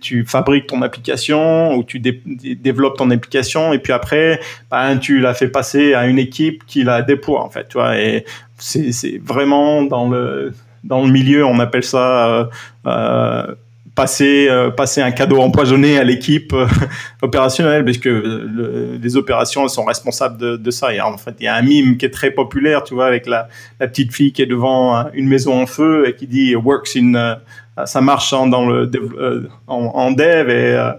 tu 0.00 0.24
fabriques 0.24 0.68
ton 0.68 0.82
application 0.82 1.74
ou 1.74 1.82
tu 1.82 1.98
dé, 1.98 2.22
développes 2.24 2.96
ton 2.96 3.10
application 3.10 3.72
et 3.72 3.80
puis 3.80 3.92
après, 3.92 4.38
ben, 4.70 4.98
tu 4.98 5.18
la 5.18 5.34
fais 5.34 5.48
passer 5.48 5.94
à 5.94 6.06
une 6.06 6.18
équipe 6.20 6.64
qui 6.64 6.84
la 6.84 7.02
déploie, 7.02 7.42
en 7.42 7.50
fait, 7.50 7.66
tu 7.68 7.78
vois. 7.78 7.98
Et 7.98 8.24
c'est 8.58 9.18
vraiment 9.18 9.82
dans 9.82 10.08
le 10.08 10.52
dans 10.84 11.04
le 11.04 11.10
milieu, 11.10 11.44
on 11.44 11.58
appelle 11.60 11.84
ça 11.84 12.28
euh, 12.28 12.44
euh, 12.86 13.54
passer 13.94 14.48
euh, 14.48 14.70
passer 14.70 15.02
un 15.02 15.10
cadeau 15.10 15.40
empoisonné 15.40 15.98
à 15.98 16.04
l'équipe 16.04 16.52
euh, 16.54 16.66
opérationnelle 17.22 17.84
parce 17.84 17.98
que 17.98 18.08
le, 18.08 18.98
les 19.00 19.16
opérations 19.16 19.64
elles 19.64 19.70
sont 19.70 19.84
responsables 19.84 20.38
de, 20.38 20.56
de 20.56 20.70
ça 20.70 20.94
et 20.94 21.00
en 21.00 21.18
fait 21.18 21.34
il 21.40 21.44
y 21.44 21.48
a 21.48 21.54
un 21.54 21.62
mime 21.62 21.96
qui 21.98 22.06
est 22.06 22.10
très 22.10 22.30
populaire 22.30 22.84
tu 22.84 22.94
vois 22.94 23.06
avec 23.06 23.26
la, 23.26 23.48
la 23.80 23.88
petite 23.88 24.12
fille 24.12 24.32
qui 24.32 24.40
est 24.40 24.46
devant 24.46 25.10
une 25.12 25.28
maison 25.28 25.60
en 25.60 25.66
feu 25.66 26.08
et 26.08 26.14
qui 26.14 26.26
dit 26.26 26.56
works 26.56 26.96
in 26.96 27.38
ça 27.84 28.00
marche 28.00 28.30
dans 28.30 28.66
le 28.66 28.90
euh, 28.94 29.48
en, 29.66 29.76
en, 29.94 30.10
dev 30.10 30.48
et, 30.48 30.92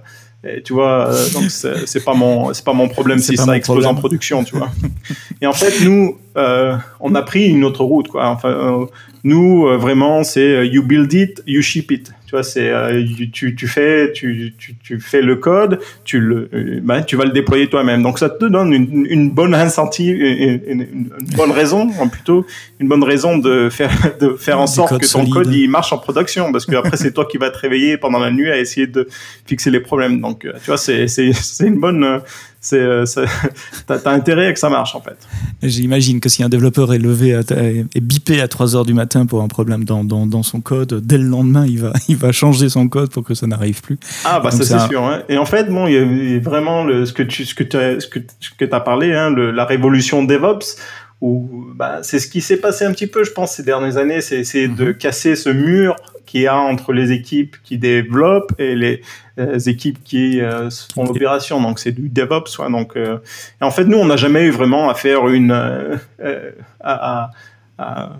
et 0.43 0.61
tu 0.61 0.73
vois 0.73 1.09
donc 1.33 1.49
c'est 1.49 2.03
pas 2.03 2.13
mon 2.13 2.53
c'est 2.53 2.65
pas 2.65 2.73
mon 2.73 2.89
problème 2.89 3.17
si 3.17 3.37
ça 3.37 3.55
explose 3.55 3.77
problème. 3.77 3.97
en 3.97 3.99
production 3.99 4.43
tu 4.43 4.55
vois 4.55 4.69
et 5.41 5.47
en 5.47 5.53
fait 5.53 5.83
nous 5.83 6.17
on 6.35 7.15
a 7.15 7.21
pris 7.21 7.47
une 7.47 7.63
autre 7.63 7.83
route, 7.83 8.07
quoi. 8.07 8.27
Enfin, 8.27 8.87
nous, 9.23 9.67
vraiment, 9.77 10.23
c'est 10.23 10.67
you 10.67 10.83
build 10.83 11.13
it, 11.13 11.43
you 11.45 11.61
ship 11.61 11.91
it 11.91 12.11
c'est 12.41 12.69
euh, 12.69 13.03
tu, 13.31 13.55
tu, 13.55 13.67
fais 13.67 14.11
tu, 14.13 14.53
tu, 14.57 14.75
tu, 14.81 14.99
fais 14.99 15.21
le 15.21 15.35
code, 15.35 15.79
tu 16.03 16.19
le 16.19 16.49
euh, 16.53 16.79
ben, 16.81 17.03
tu 17.03 17.15
vas 17.15 17.25
le 17.25 17.31
déployer 17.31 17.69
toi-même. 17.69 18.01
Donc 18.01 18.17
ça 18.17 18.29
te 18.29 18.45
donne 18.45 18.73
une, 18.73 19.05
une 19.07 19.29
bonne 19.29 19.53
incentive, 19.53 20.15
une, 20.19 20.61
une, 20.67 21.09
bonne 21.35 21.51
raison, 21.51 21.89
plutôt 22.09 22.45
une 22.79 22.87
bonne 22.87 23.03
raison 23.03 23.37
de 23.37 23.69
faire 23.69 23.91
de 24.19 24.35
faire 24.35 24.59
en 24.59 24.67
sorte 24.67 24.99
que 24.99 25.11
ton 25.11 25.29
code 25.29 25.53
il 25.53 25.69
marche 25.69 25.93
en 25.93 25.99
production, 25.99 26.51
parce 26.51 26.65
que 26.65 26.75
après 26.75 26.97
c'est 26.97 27.11
toi 27.11 27.25
qui 27.25 27.37
vas 27.37 27.51
te 27.51 27.59
réveiller 27.59 27.97
pendant 27.97 28.19
la 28.19 28.31
nuit 28.31 28.49
à 28.49 28.57
essayer 28.57 28.87
de 28.87 29.07
fixer 29.45 29.69
les 29.69 29.81
problèmes. 29.81 30.19
Donc 30.19 30.45
euh, 30.45 30.53
tu 30.59 30.67
vois, 30.67 30.77
c'est 30.77 31.07
c'est 31.07 31.33
c'est 31.33 31.67
une 31.67 31.79
bonne 31.79 32.21
c'est, 32.63 32.79
euh, 32.79 33.03
t'as, 33.87 33.97
as 34.05 34.09
intérêt 34.09 34.47
à 34.47 34.53
que 34.53 34.59
ça 34.59 34.69
marche 34.69 34.95
en 34.95 35.01
fait. 35.01 35.17
J'imagine 35.61 36.21
que 36.21 36.29
si 36.29 36.43
un 36.43 36.49
développeur 36.49 36.93
est 36.93 36.97
levé 36.97 37.35
à, 37.35 37.39
est 37.39 38.01
bipé 38.01 38.39
à 38.41 38.47
3 38.47 38.75
heures 38.75 38.85
du 38.85 38.93
matin 38.93 39.25
pour 39.25 39.41
un 39.41 39.49
problème 39.49 39.83
dans, 39.83 40.05
dans, 40.05 40.25
dans, 40.25 40.43
son 40.43 40.61
code, 40.61 41.01
dès 41.05 41.17
le 41.17 41.25
lendemain, 41.25 41.65
il 41.67 41.79
va, 41.79 41.91
il 42.07 42.15
va 42.15 42.31
changer 42.31 42.69
son 42.69 42.87
code 42.87 43.11
pour 43.11 43.25
que 43.25 43.33
ça 43.33 43.47
n'arrive 43.47 43.81
plus. 43.81 43.99
Ah 44.23 44.39
bah 44.39 44.49
ça, 44.49 44.63
c'est 44.63 44.87
sûr. 44.87 45.03
Hein. 45.03 45.23
Et 45.27 45.37
en 45.37 45.45
fait, 45.45 45.65
bon, 45.69 45.87
il 45.87 45.93
y 45.93 46.35
a 46.35 46.39
vraiment 46.39 46.85
le, 46.85 47.05
ce 47.05 47.11
que 47.11 47.23
tu 47.23 47.43
ce 47.45 47.53
que 47.53 47.63
as, 47.77 47.99
ce 47.99 48.07
que, 48.07 48.73
as 48.73 48.79
parlé, 48.79 49.13
hein, 49.13 49.29
le, 49.29 49.51
la 49.51 49.65
révolution 49.65 50.23
DevOps. 50.23 50.77
Où, 51.21 51.49
bah, 51.75 51.99
c'est 52.01 52.19
ce 52.19 52.27
qui 52.27 52.41
s'est 52.41 52.57
passé 52.57 52.83
un 52.83 52.91
petit 52.91 53.07
peu, 53.07 53.23
je 53.23 53.31
pense, 53.31 53.53
ces 53.53 53.63
dernières 53.63 53.95
années, 53.95 54.19
c'est 54.19 54.37
essayer 54.37 54.67
de 54.67 54.87
mhm. 54.87 54.93
casser 54.95 55.37
ce 55.37 55.49
mur 55.49 55.95
qu'il 56.33 56.41
y 56.41 56.47
a 56.47 56.57
entre 56.57 56.93
les 56.93 57.11
équipes 57.11 57.57
qui 57.63 57.77
développent 57.77 58.59
et 58.59 58.75
les, 58.75 59.01
euh, 59.37 59.59
équipes 59.59 60.03
qui 60.03 60.41
euh, 60.41 60.71
font 60.95 61.03
l'opération. 61.03 61.61
Donc 61.61 61.77
c'est 61.77 61.91
du 61.91 62.09
DevOps. 62.09 62.47
Soit, 62.47 62.71
donc, 62.71 62.97
euh, 62.97 63.19
et 63.61 63.63
en 63.63 63.69
fait, 63.69 63.85
nous, 63.85 63.99
on 63.99 64.05
n'a 64.05 64.15
jamais 64.15 64.41
eu 64.41 64.49
vraiment 64.49 64.89
à 64.89 64.95
faire 64.95 65.27
une 65.27 65.51
à, 66.81 67.29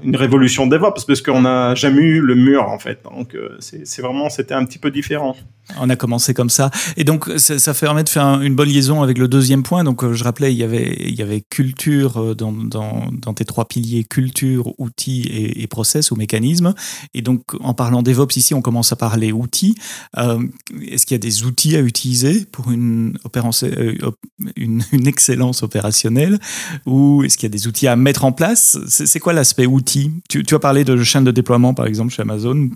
une 0.03 0.15
révolution 0.15 0.67
DevOps 0.67 1.05
parce 1.05 1.21
qu'on 1.21 1.41
n'a 1.41 1.75
jamais 1.75 2.01
eu 2.01 2.19
le 2.19 2.35
mur 2.35 2.67
en 2.69 2.79
fait. 2.79 3.03
Donc 3.03 3.37
c'est 3.59 4.01
vraiment 4.01 4.29
c'était 4.29 4.53
un 4.55 4.65
petit 4.65 4.79
peu 4.79 4.91
différent. 4.91 5.35
On 5.79 5.89
a 5.89 5.95
commencé 5.95 6.33
comme 6.33 6.49
ça. 6.49 6.71
Et 6.97 7.05
donc, 7.05 7.29
ça, 7.37 7.73
permet 7.73 8.03
de 8.03 8.09
faire 8.09 8.41
une 8.41 8.53
bonne 8.53 8.67
liaison 8.67 9.01
avec 9.01 9.17
le 9.17 9.29
deuxième 9.29 9.63
point. 9.63 9.83
Donc, 9.83 10.03
euh, 10.03 10.13
je 10.13 10.23
rappelais, 10.23 10.53
il 10.53 10.57
y 10.57 10.63
avait, 10.63 10.93
il 10.99 11.15
y 11.15 11.21
avait 11.21 11.41
culture 11.41 12.17
euh, 12.17 12.35
dans, 12.35 12.51
dans, 12.51 13.33
tes 13.33 13.45
trois 13.45 13.65
piliers, 13.65 14.03
culture, 14.03 14.73
outils 14.77 15.21
et, 15.55 15.67
process 15.67 16.11
ou 16.11 16.15
mécanismes. 16.15 16.73
Et 17.13 17.21
donc, 17.21 17.43
en 17.61 17.73
parlant 17.73 18.03
DevOps 18.03 18.35
ici, 18.35 18.53
on 18.53 18.61
commence 18.61 18.91
à 18.91 18.97
parler 18.97 19.31
outils. 19.31 19.75
Euh, 20.17 20.39
Est-ce 20.85 21.05
qu'il 21.05 21.15
y 21.15 21.19
a 21.19 21.19
des 21.19 21.45
outils 21.45 21.77
à 21.77 21.79
utiliser 21.79 22.45
pour 22.45 22.69
une, 22.69 23.17
euh, 23.35 24.11
une, 24.57 24.83
une 24.91 25.07
excellence 25.07 25.63
opérationnelle? 25.63 26.39
Ou 26.85 27.23
est-ce 27.23 27.37
qu'il 27.37 27.47
y 27.47 27.51
a 27.51 27.55
des 27.55 27.67
outils 27.67 27.87
à 27.87 27.95
mettre 27.95 28.25
en 28.25 28.33
place? 28.33 28.77
C'est 28.87 29.19
quoi 29.19 29.31
l'aspect 29.43 29.65
outils 29.65 30.09
tu, 30.29 30.55
as 30.55 30.59
parlé 30.59 30.85
de 30.85 31.03
chaîne 31.03 31.25
de 31.25 31.31
déploiement, 31.31 31.73
par 31.73 31.85
exemple, 31.85 32.13
chez 32.13 32.21
Amazon. 32.21 32.69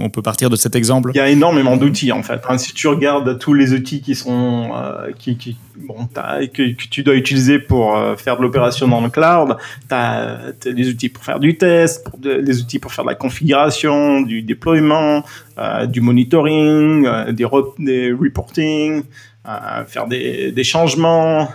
On 0.00 0.10
peut 0.10 0.20
partir 0.20 0.50
de 0.50 0.56
cet 0.56 0.74
exemple. 0.74 1.12
Il 1.14 1.18
y 1.18 1.20
a 1.20 1.28
énormément 1.28 1.76
d'outils, 1.76 2.10
en 2.10 2.24
fait. 2.24 2.40
Si 2.58 2.74
tu 2.74 2.88
regardes 2.88 3.38
tous 3.38 3.54
les 3.54 3.72
outils 3.72 4.00
qui 4.02 4.16
sont 4.16 4.70
euh, 4.74 5.12
que, 5.12 6.72
tu 6.72 7.02
dois 7.04 7.14
utiliser 7.14 7.60
pour 7.60 7.96
euh, 7.96 8.16
faire 8.16 8.36
de 8.36 8.42
l'opération 8.42 8.88
dans 8.88 9.00
le 9.00 9.10
cloud, 9.10 9.56
tu 9.88 9.94
as, 9.94 10.52
des 10.66 10.88
outils 10.88 11.08
pour 11.08 11.24
faire 11.24 11.38
du 11.38 11.56
test, 11.56 12.04
pour 12.04 12.18
des 12.18 12.60
outils 12.60 12.80
pour 12.80 12.92
faire 12.92 13.04
de 13.04 13.10
la 13.10 13.14
configuration, 13.14 14.20
du 14.20 14.42
déploiement, 14.42 15.24
euh, 15.58 15.86
du 15.86 16.00
monitoring, 16.00 17.08
des, 17.28 17.46
des 17.78 18.12
reporting, 18.12 19.04
faire 19.86 20.06
des, 20.08 20.64
changements, 20.64 21.48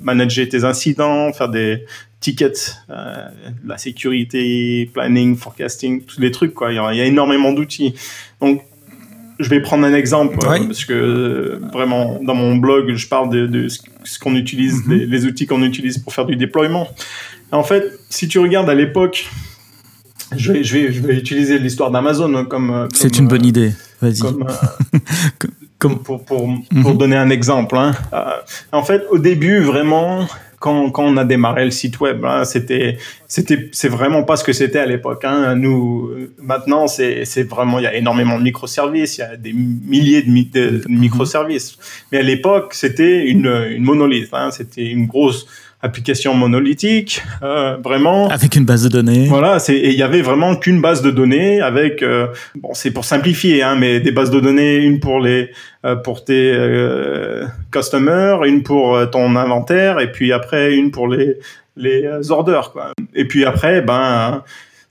manager 0.00 0.48
tes 0.48 0.62
incidents, 0.62 1.32
faire 1.32 1.48
des 1.48 1.84
tickets, 2.22 2.78
la 2.88 3.76
sécurité, 3.76 4.88
planning, 4.94 5.36
forecasting, 5.36 6.02
tous 6.04 6.20
les 6.20 6.30
trucs 6.30 6.54
quoi. 6.54 6.72
Il 6.72 6.76
y 6.76 6.78
a, 6.78 6.92
il 6.94 6.98
y 6.98 7.00
a 7.02 7.04
énormément 7.04 7.52
d'outils. 7.52 7.94
Donc 8.40 8.62
je 9.42 9.48
vais 9.48 9.60
prendre 9.60 9.84
un 9.84 9.94
exemple 9.94 10.38
euh, 10.42 10.66
parce 10.66 10.84
que 10.84 10.92
euh, 10.92 11.60
vraiment 11.72 12.20
dans 12.22 12.34
mon 12.34 12.56
blog 12.56 12.94
je 12.94 13.08
parle 13.08 13.30
de, 13.30 13.68
ce 13.68 14.18
qu'on 14.18 14.34
utilise, 14.36 14.86
mhm. 14.86 14.94
les, 14.94 15.24
outils 15.26 15.46
qu'on 15.46 15.62
utilise 15.62 15.98
pour 15.98 16.14
faire 16.14 16.26
du 16.26 16.36
déploiement. 16.36 16.88
En 17.50 17.62
fait, 17.62 17.84
si 18.08 18.28
tu 18.28 18.38
regardes 18.38 18.70
à 18.70 18.74
l'époque, 18.74 19.28
je 20.34 20.52
vais, 20.52 20.64
je 20.64 20.74
vais, 20.74 20.92
je 20.92 21.02
vais 21.02 21.16
utiliser 21.16 21.58
l'histoire 21.58 21.90
d'Amazon 21.90 22.46
comme. 22.46 22.70
Euh, 22.70 22.88
C'est 22.94 23.18
une 23.18 23.28
bonne 23.28 23.44
idée. 23.44 23.72
Vas-y. 24.00 24.20
Comme, 25.78 25.98
pour, 26.02 26.24
pour, 26.24 26.24
pour 26.24 26.48
mhm. 26.72 26.96
donner 26.96 27.16
un 27.16 27.28
exemple. 27.28 27.76
Hein. 27.76 27.92
en 28.72 28.82
fait, 28.82 29.02
au 29.10 29.18
début, 29.18 29.58
vraiment, 29.58 30.26
quand, 30.62 30.90
quand 30.92 31.04
on 31.04 31.16
a 31.16 31.24
démarré 31.24 31.64
le 31.64 31.72
site 31.72 31.98
web, 31.98 32.24
hein, 32.24 32.44
c'était 32.44 32.96
c'était 33.26 33.68
c'est 33.72 33.88
vraiment 33.88 34.22
pas 34.22 34.36
ce 34.36 34.44
que 34.44 34.52
c'était 34.52 34.78
à 34.78 34.86
l'époque. 34.86 35.24
Hein. 35.24 35.56
Nous 35.56 36.10
maintenant 36.40 36.86
c'est 36.86 37.24
c'est 37.24 37.42
vraiment 37.42 37.80
il 37.80 37.82
y 37.82 37.86
a 37.86 37.94
énormément 37.94 38.38
de 38.38 38.44
microservices, 38.44 39.18
il 39.18 39.20
y 39.22 39.24
a 39.24 39.36
des 39.36 39.52
milliers 39.52 40.22
de, 40.22 40.30
de, 40.30 40.88
mhm. 40.88 41.00
microservices. 41.00 41.76
Mais 42.12 42.18
à 42.18 42.22
l'époque 42.22 42.74
c'était 42.74 43.26
une 43.26 43.52
une 43.70 43.82
monolithe. 43.82 44.32
Hein. 44.32 44.50
C'était 44.52 44.86
une 44.86 45.06
grosse 45.06 45.46
application 45.82 46.34
monolithique, 46.34 47.22
euh, 47.42 47.76
vraiment. 47.82 48.28
Avec 48.28 48.54
une 48.54 48.64
base 48.64 48.84
de 48.84 48.88
données. 48.88 49.26
Voilà, 49.26 49.58
c'est 49.58 49.78
il 49.78 49.94
y 49.94 50.02
avait 50.02 50.22
vraiment 50.22 50.54
qu'une 50.54 50.80
base 50.80 51.02
de 51.02 51.10
données 51.10 51.60
avec 51.60 52.02
euh, 52.02 52.28
bon 52.54 52.72
c'est 52.72 52.92
pour 52.92 53.04
simplifier 53.04 53.62
hein, 53.62 53.76
mais 53.78 53.98
des 53.98 54.12
bases 54.12 54.30
de 54.30 54.38
données 54.38 54.76
une 54.76 55.00
pour 55.00 55.18
les 55.18 55.50
euh, 55.84 55.96
pour 55.96 56.24
tes 56.24 56.52
euh, 56.54 57.46
customers, 57.72 58.44
une 58.44 58.62
pour 58.62 58.94
euh, 58.94 59.06
ton 59.06 59.34
inventaire 59.34 59.98
et 59.98 60.12
puis 60.12 60.32
après 60.32 60.74
une 60.74 60.92
pour 60.92 61.08
les 61.08 61.38
les 61.76 62.30
orders 62.30 62.70
quoi. 62.70 62.92
Et 63.14 63.26
puis 63.26 63.44
après 63.44 63.82
ben 63.82 64.42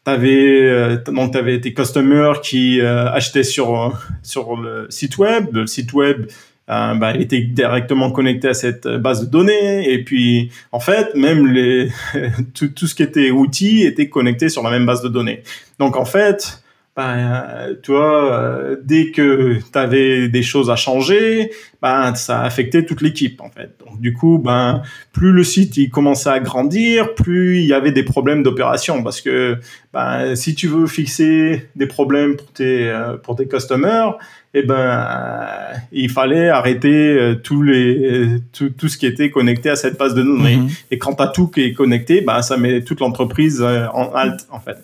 T'avais 0.03 0.97
donc 1.05 1.33
t'avais 1.33 1.61
tes 1.61 1.75
customers 1.75 2.41
qui 2.41 2.81
achetaient 2.81 3.43
sur 3.43 3.93
sur 4.23 4.57
le 4.59 4.87
site 4.89 5.19
web. 5.19 5.45
Le 5.53 5.67
site 5.67 5.93
web 5.93 6.25
euh, 6.69 6.93
bah, 6.95 7.15
était 7.15 7.41
directement 7.41 8.11
connecté 8.11 8.47
à 8.47 8.53
cette 8.53 8.87
base 8.87 9.25
de 9.25 9.31
données. 9.31 9.91
Et 9.91 10.03
puis, 10.03 10.51
en 10.71 10.79
fait, 10.79 11.15
même 11.15 11.47
les, 11.47 11.89
tout, 12.53 12.87
ce 12.87 12.95
qui 12.95 13.03
était 13.03 13.31
outils 13.31 13.83
était 13.83 14.09
connecté 14.09 14.49
sur 14.49 14.63
la 14.63 14.69
même 14.69 14.85
base 14.85 15.01
de 15.01 15.09
données. 15.09 15.43
Donc, 15.79 15.97
en 15.97 16.05
fait, 16.05 16.61
bah, 16.95 17.67
tu 17.81 17.91
vois, 17.91 18.33
euh, 18.33 18.75
dès 18.83 19.11
que 19.11 19.59
tu 19.59 19.79
avais 19.79 20.27
des 20.27 20.43
choses 20.43 20.69
à 20.69 20.75
changer, 20.75 21.51
ben, 21.81 22.13
ça 22.15 22.41
affectait 22.41 22.85
toute 22.85 23.01
l'équipe, 23.01 23.39
en 23.39 23.49
fait. 23.49 23.71
Donc, 23.85 24.01
du 24.01 24.13
coup, 24.13 24.39
ben, 24.39 24.81
plus 25.13 25.31
le 25.31 25.43
site 25.45 25.77
il 25.77 25.89
commençait 25.89 26.29
à 26.29 26.39
grandir, 26.41 27.15
plus 27.15 27.59
il 27.59 27.65
y 27.65 27.73
avait 27.73 27.93
des 27.93 28.03
problèmes 28.03 28.43
d'opération. 28.43 29.03
Parce 29.03 29.21
que 29.21 29.57
ben, 29.93 30.35
si 30.35 30.53
tu 30.53 30.67
veux 30.67 30.85
fixer 30.85 31.69
des 31.77 31.87
problèmes 31.87 32.35
pour 32.35 32.51
tes, 32.51 32.89
euh, 32.89 33.15
pour 33.15 33.37
tes 33.37 33.47
customers, 33.47 34.17
eh 34.53 34.63
ben, 34.63 34.75
euh, 34.75 35.73
il 35.93 36.09
fallait 36.09 36.49
arrêter 36.49 36.89
euh, 36.89 37.35
tous 37.35 37.61
les, 37.61 38.37
tout, 38.51 38.69
tout, 38.69 38.89
ce 38.89 38.97
qui 38.97 39.05
était 39.05 39.29
connecté 39.29 39.69
à 39.69 39.77
cette 39.77 39.97
base 39.97 40.13
de 40.13 40.23
données. 40.23 40.57
Mhm. 40.57 40.69
Et 40.91 40.97
quand 40.97 41.15
tu 41.15 41.23
as 41.23 41.27
tout 41.27 41.47
qui 41.47 41.61
est 41.61 41.73
connecté, 41.73 42.21
ben, 42.21 42.41
ça 42.41 42.57
met 42.57 42.81
toute 42.81 42.99
l'entreprise 42.99 43.61
euh, 43.61 43.87
en 43.93 44.13
halt, 44.13 44.45
en 44.51 44.59
fait. 44.59 44.77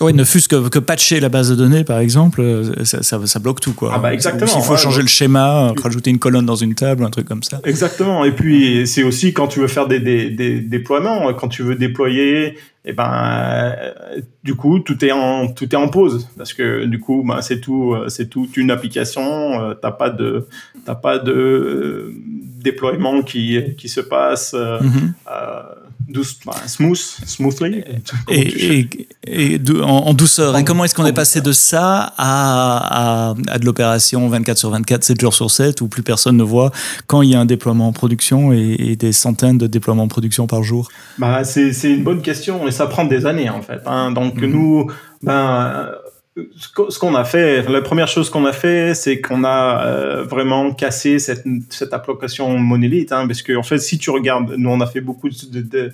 Oui, 0.00 0.12
ne 0.14 0.24
fût-ce 0.24 0.48
que, 0.48 0.68
que, 0.68 0.78
patcher 0.78 1.20
la 1.20 1.28
base 1.28 1.50
de 1.50 1.54
données, 1.54 1.84
par 1.84 1.98
exemple, 1.98 2.42
ça, 2.84 3.02
ça, 3.02 3.20
ça 3.26 3.38
bloque 3.38 3.60
tout, 3.60 3.72
quoi. 3.72 3.92
Ah 3.94 3.98
bah 3.98 4.12
exactement. 4.14 4.50
Il 4.56 4.62
faut 4.62 4.76
changer 4.76 5.02
le 5.02 5.08
schéma, 5.08 5.72
rajouter 5.82 6.10
une 6.10 6.18
colonne 6.18 6.46
dans 6.46 6.56
une 6.56 6.74
table, 6.74 7.04
un 7.04 7.10
truc 7.10 7.26
comme 7.26 7.42
ça. 7.42 7.60
Exactement. 7.64 8.24
Et 8.24 8.32
puis, 8.32 8.86
c'est 8.86 9.02
aussi 9.02 9.32
quand 9.32 9.48
tu 9.48 9.60
veux 9.60 9.68
faire 9.68 9.88
des, 9.88 10.00
des, 10.00 10.30
des 10.30 10.60
déploiements, 10.60 11.32
quand 11.34 11.48
tu 11.48 11.62
veux 11.62 11.74
déployer 11.74 12.56
et 12.88 12.92
ben 12.92 13.74
euh, 13.76 14.20
du 14.42 14.54
coup 14.54 14.78
tout 14.78 15.04
est 15.04 15.12
en 15.12 15.48
tout 15.48 15.68
est 15.70 15.76
en 15.76 15.88
pause 15.88 16.28
parce 16.38 16.54
que 16.54 16.84
du 16.86 16.98
coup 16.98 17.22
ben, 17.26 17.42
c'est 17.42 17.60
tout 17.60 17.92
euh, 17.92 18.08
c'est 18.08 18.28
toute 18.28 18.56
une 18.56 18.70
application 18.70 19.60
euh, 19.60 19.74
t'as 19.74 19.90
pas 19.90 20.10
de 20.10 20.46
t'as 20.86 20.94
pas 20.94 21.18
de 21.18 22.14
déploiement 22.14 23.22
qui 23.22 23.74
qui 23.76 23.88
se 23.88 24.00
passe 24.00 24.54
mm-hmm 24.54 25.12
smooth, 26.66 26.96
smoothly. 26.96 27.84
Et, 28.28 28.88
et, 29.26 29.60
en, 29.82 30.14
douceur. 30.14 30.56
Et 30.56 30.64
comment 30.64 30.84
est-ce 30.84 30.94
qu'on 30.94 31.06
est 31.06 31.12
passé 31.12 31.40
de 31.40 31.52
ça 31.52 32.12
à, 32.16 33.28
à, 33.28 33.34
à 33.48 33.58
de 33.58 33.64
l'opération 33.64 34.28
24 34.28 34.58
sur 34.58 34.70
24, 34.70 35.04
7 35.04 35.20
jours 35.20 35.34
sur 35.34 35.50
7, 35.50 35.80
où 35.80 35.88
plus 35.88 36.02
personne 36.02 36.36
ne 36.36 36.42
voit 36.42 36.70
quand 37.06 37.22
il 37.22 37.30
y 37.30 37.34
a 37.34 37.40
un 37.40 37.46
déploiement 37.46 37.88
en 37.88 37.92
production 37.92 38.52
et, 38.52 38.96
des 38.96 39.12
centaines 39.12 39.58
de 39.58 39.66
déploiements 39.66 40.04
en 40.04 40.08
production 40.08 40.46
par 40.46 40.62
jour? 40.62 40.88
Bah, 41.18 41.44
C'est 41.44 41.72
une 41.84 42.04
bonne 42.04 42.22
question 42.22 42.66
et 42.66 42.70
ça 42.70 42.86
prend 42.86 43.04
des 43.04 43.26
années 43.26 43.50
en 43.50 43.62
fait. 43.62 43.80
Hein. 43.86 44.12
Donc 44.12 44.36
mhm. 44.36 44.50
nous, 44.50 44.90
ben, 45.22 45.90
ce 46.56 46.98
qu'on 46.98 47.14
a 47.14 47.24
fait, 47.24 47.62
la 47.68 47.80
première 47.80 48.08
chose 48.08 48.30
qu'on 48.30 48.44
a 48.44 48.52
fait, 48.52 48.94
c'est 48.94 49.20
qu'on 49.20 49.44
a 49.44 49.86
euh, 49.86 50.22
vraiment 50.24 50.72
cassé 50.72 51.18
cette, 51.18 51.44
application 51.92 52.58
monolithe, 52.58 53.12
hein, 53.12 53.26
parce 53.26 53.42
que 53.42 53.56
en 53.56 53.62
fait, 53.62 53.78
si 53.78 53.98
tu 53.98 54.10
regardes, 54.10 54.54
nous 54.56 54.70
on 54.70 54.80
a 54.80 54.86
fait 54.86 55.00
beaucoup 55.00 55.28
de, 55.28 55.92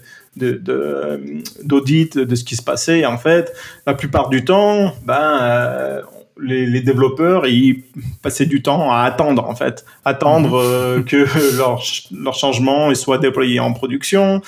d'audits 1.63 2.11
de, 2.15 2.35
ce 2.35 2.45
qui 2.45 2.57
se 2.57 2.63
passait. 2.63 3.05
En 3.07 3.19
fait, 3.19 3.53
la 3.87 3.95
plupart 3.95 4.29
du 4.29 4.45
temps, 4.45 4.95
ben 5.05 5.39
euh, 5.43 6.03
les, 6.41 6.81
développeurs 6.81 7.47
ils 7.47 7.83
passaient 8.23 8.47
du 8.47 8.63
temps 8.63 8.93
à 8.93 9.03
attendre 9.03 9.49
en 9.49 9.55
fait, 9.55 9.85
attendre 10.05 10.59
euh, 10.59 11.03
que 11.03 11.27
leur, 11.57 11.83
leur 12.13 12.35
changement 12.35 12.95
soit 12.95 13.19
déployé 13.19 13.61
en 13.61 13.73
production. 13.73 14.43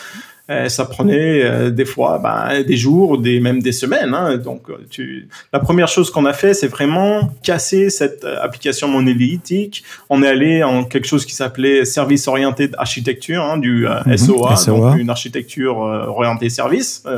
Euh, 0.49 0.69
ça 0.69 0.85
prenait 0.85 1.43
euh, 1.43 1.71
des 1.71 1.85
fois 1.85 2.21
ben, 2.23 2.63
des 2.63 2.77
jours, 2.77 3.19
des 3.19 3.41
même 3.41 3.61
des 3.61 3.73
semaines. 3.73 4.15
Hein. 4.15 4.37
Donc, 4.37 4.67
tu... 4.91 5.29
la 5.53 5.59
première 5.59 5.89
chose 5.89 6.11
qu'on 6.11 6.25
a 6.25 6.33
fait, 6.33 6.55
c'est 6.55 6.69
vraiment 6.69 7.33
casser 7.43 7.91
cette 7.91 8.25
application 8.25 8.87
monolithique. 8.87 9.83
On 10.09 10.23
est 10.23 10.29
allé 10.29 10.63
en 10.63 10.85
quelque 10.85 11.07
chose 11.07 11.27
qui 11.27 11.35
s'appelait 11.35 11.85
service 11.85 12.29
orienté 12.29 12.69
d'architecture, 12.69 13.43
hein, 13.43 13.59
du 13.59 13.87
SOA, 14.17 14.55
mhm. 14.55 14.67
donc 14.67 14.99
une 14.99 15.11
architecture 15.11 15.79
orientée 15.79 16.49
service. 16.49 17.03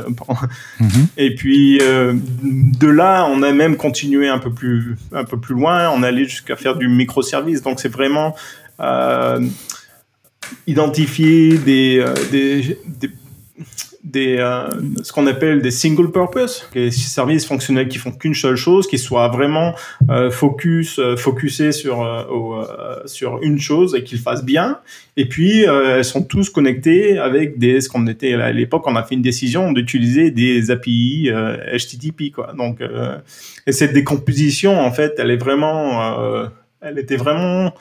Mhm. 0.79 1.07
Et 1.17 1.35
puis 1.35 1.79
de 1.79 2.87
là, 2.87 3.27
on 3.29 3.43
a 3.43 3.51
même 3.51 3.75
continué 3.75 4.29
un 4.29 4.39
peu 4.39 4.51
plus 4.51 4.97
un 5.11 5.23
peu 5.23 5.39
plus 5.39 5.55
loin. 5.55 5.89
On 5.89 6.03
est 6.03 6.07
allé 6.07 6.25
jusqu'à 6.25 6.55
faire 6.55 6.75
du 6.75 6.87
microservice. 6.87 7.61
Donc, 7.61 7.79
c'est 7.79 7.91
vraiment 7.91 8.35
identifier 10.67 11.57
des, 11.57 11.99
euh, 11.99 12.13
des, 12.31 12.77
des, 14.03 14.37
euh, 14.37 14.69
ce 15.03 15.11
qu'on 15.11 15.27
appelle 15.27 15.61
des 15.61 15.71
single 15.71 16.11
purpose, 16.11 16.67
des 16.73 16.91
services 16.91 17.45
fonctionnels 17.45 17.87
qui 17.87 17.97
font 17.97 18.11
qu'une 18.11 18.33
seule 18.33 18.55
chose, 18.55 18.87
qui 18.87 18.97
soient 18.97 19.27
vraiment 19.27 19.75
euh, 20.09 20.31
focus, 20.31 20.99
focusés 21.17 21.71
sur 21.71 21.99
sur 23.05 23.39
une 23.41 23.59
chose 23.59 23.95
et 23.95 24.03
qu'ils 24.03 24.19
fassent 24.19 24.45
bien. 24.45 24.79
Et 25.17 25.27
puis 25.27 25.63
elles 25.63 26.05
sont 26.05 26.23
tous 26.23 26.49
connectés 26.49 27.17
avec 27.17 27.59
des 27.59 27.81
ce 27.81 27.89
qu'on 27.89 28.07
était 28.07 28.33
à 28.33 28.51
l'époque, 28.51 28.83
on 28.87 28.95
a 28.95 29.03
fait 29.03 29.15
une 29.15 29.21
décision 29.21 29.71
d'utiliser 29.71 30.31
des 30.31 30.71
API 30.71 31.29
HTTP 31.31 32.31
quoi. 32.33 32.53
Donc 32.57 32.81
et 33.67 33.71
cette 33.71 33.93
décomposition 33.93 34.79
en 34.79 34.91
fait, 34.91 35.15
elle 35.17 35.31
est 35.31 35.37
vraiment, 35.37 36.49
elle 36.81 36.97
était 36.99 37.17
vraiment 37.17 37.73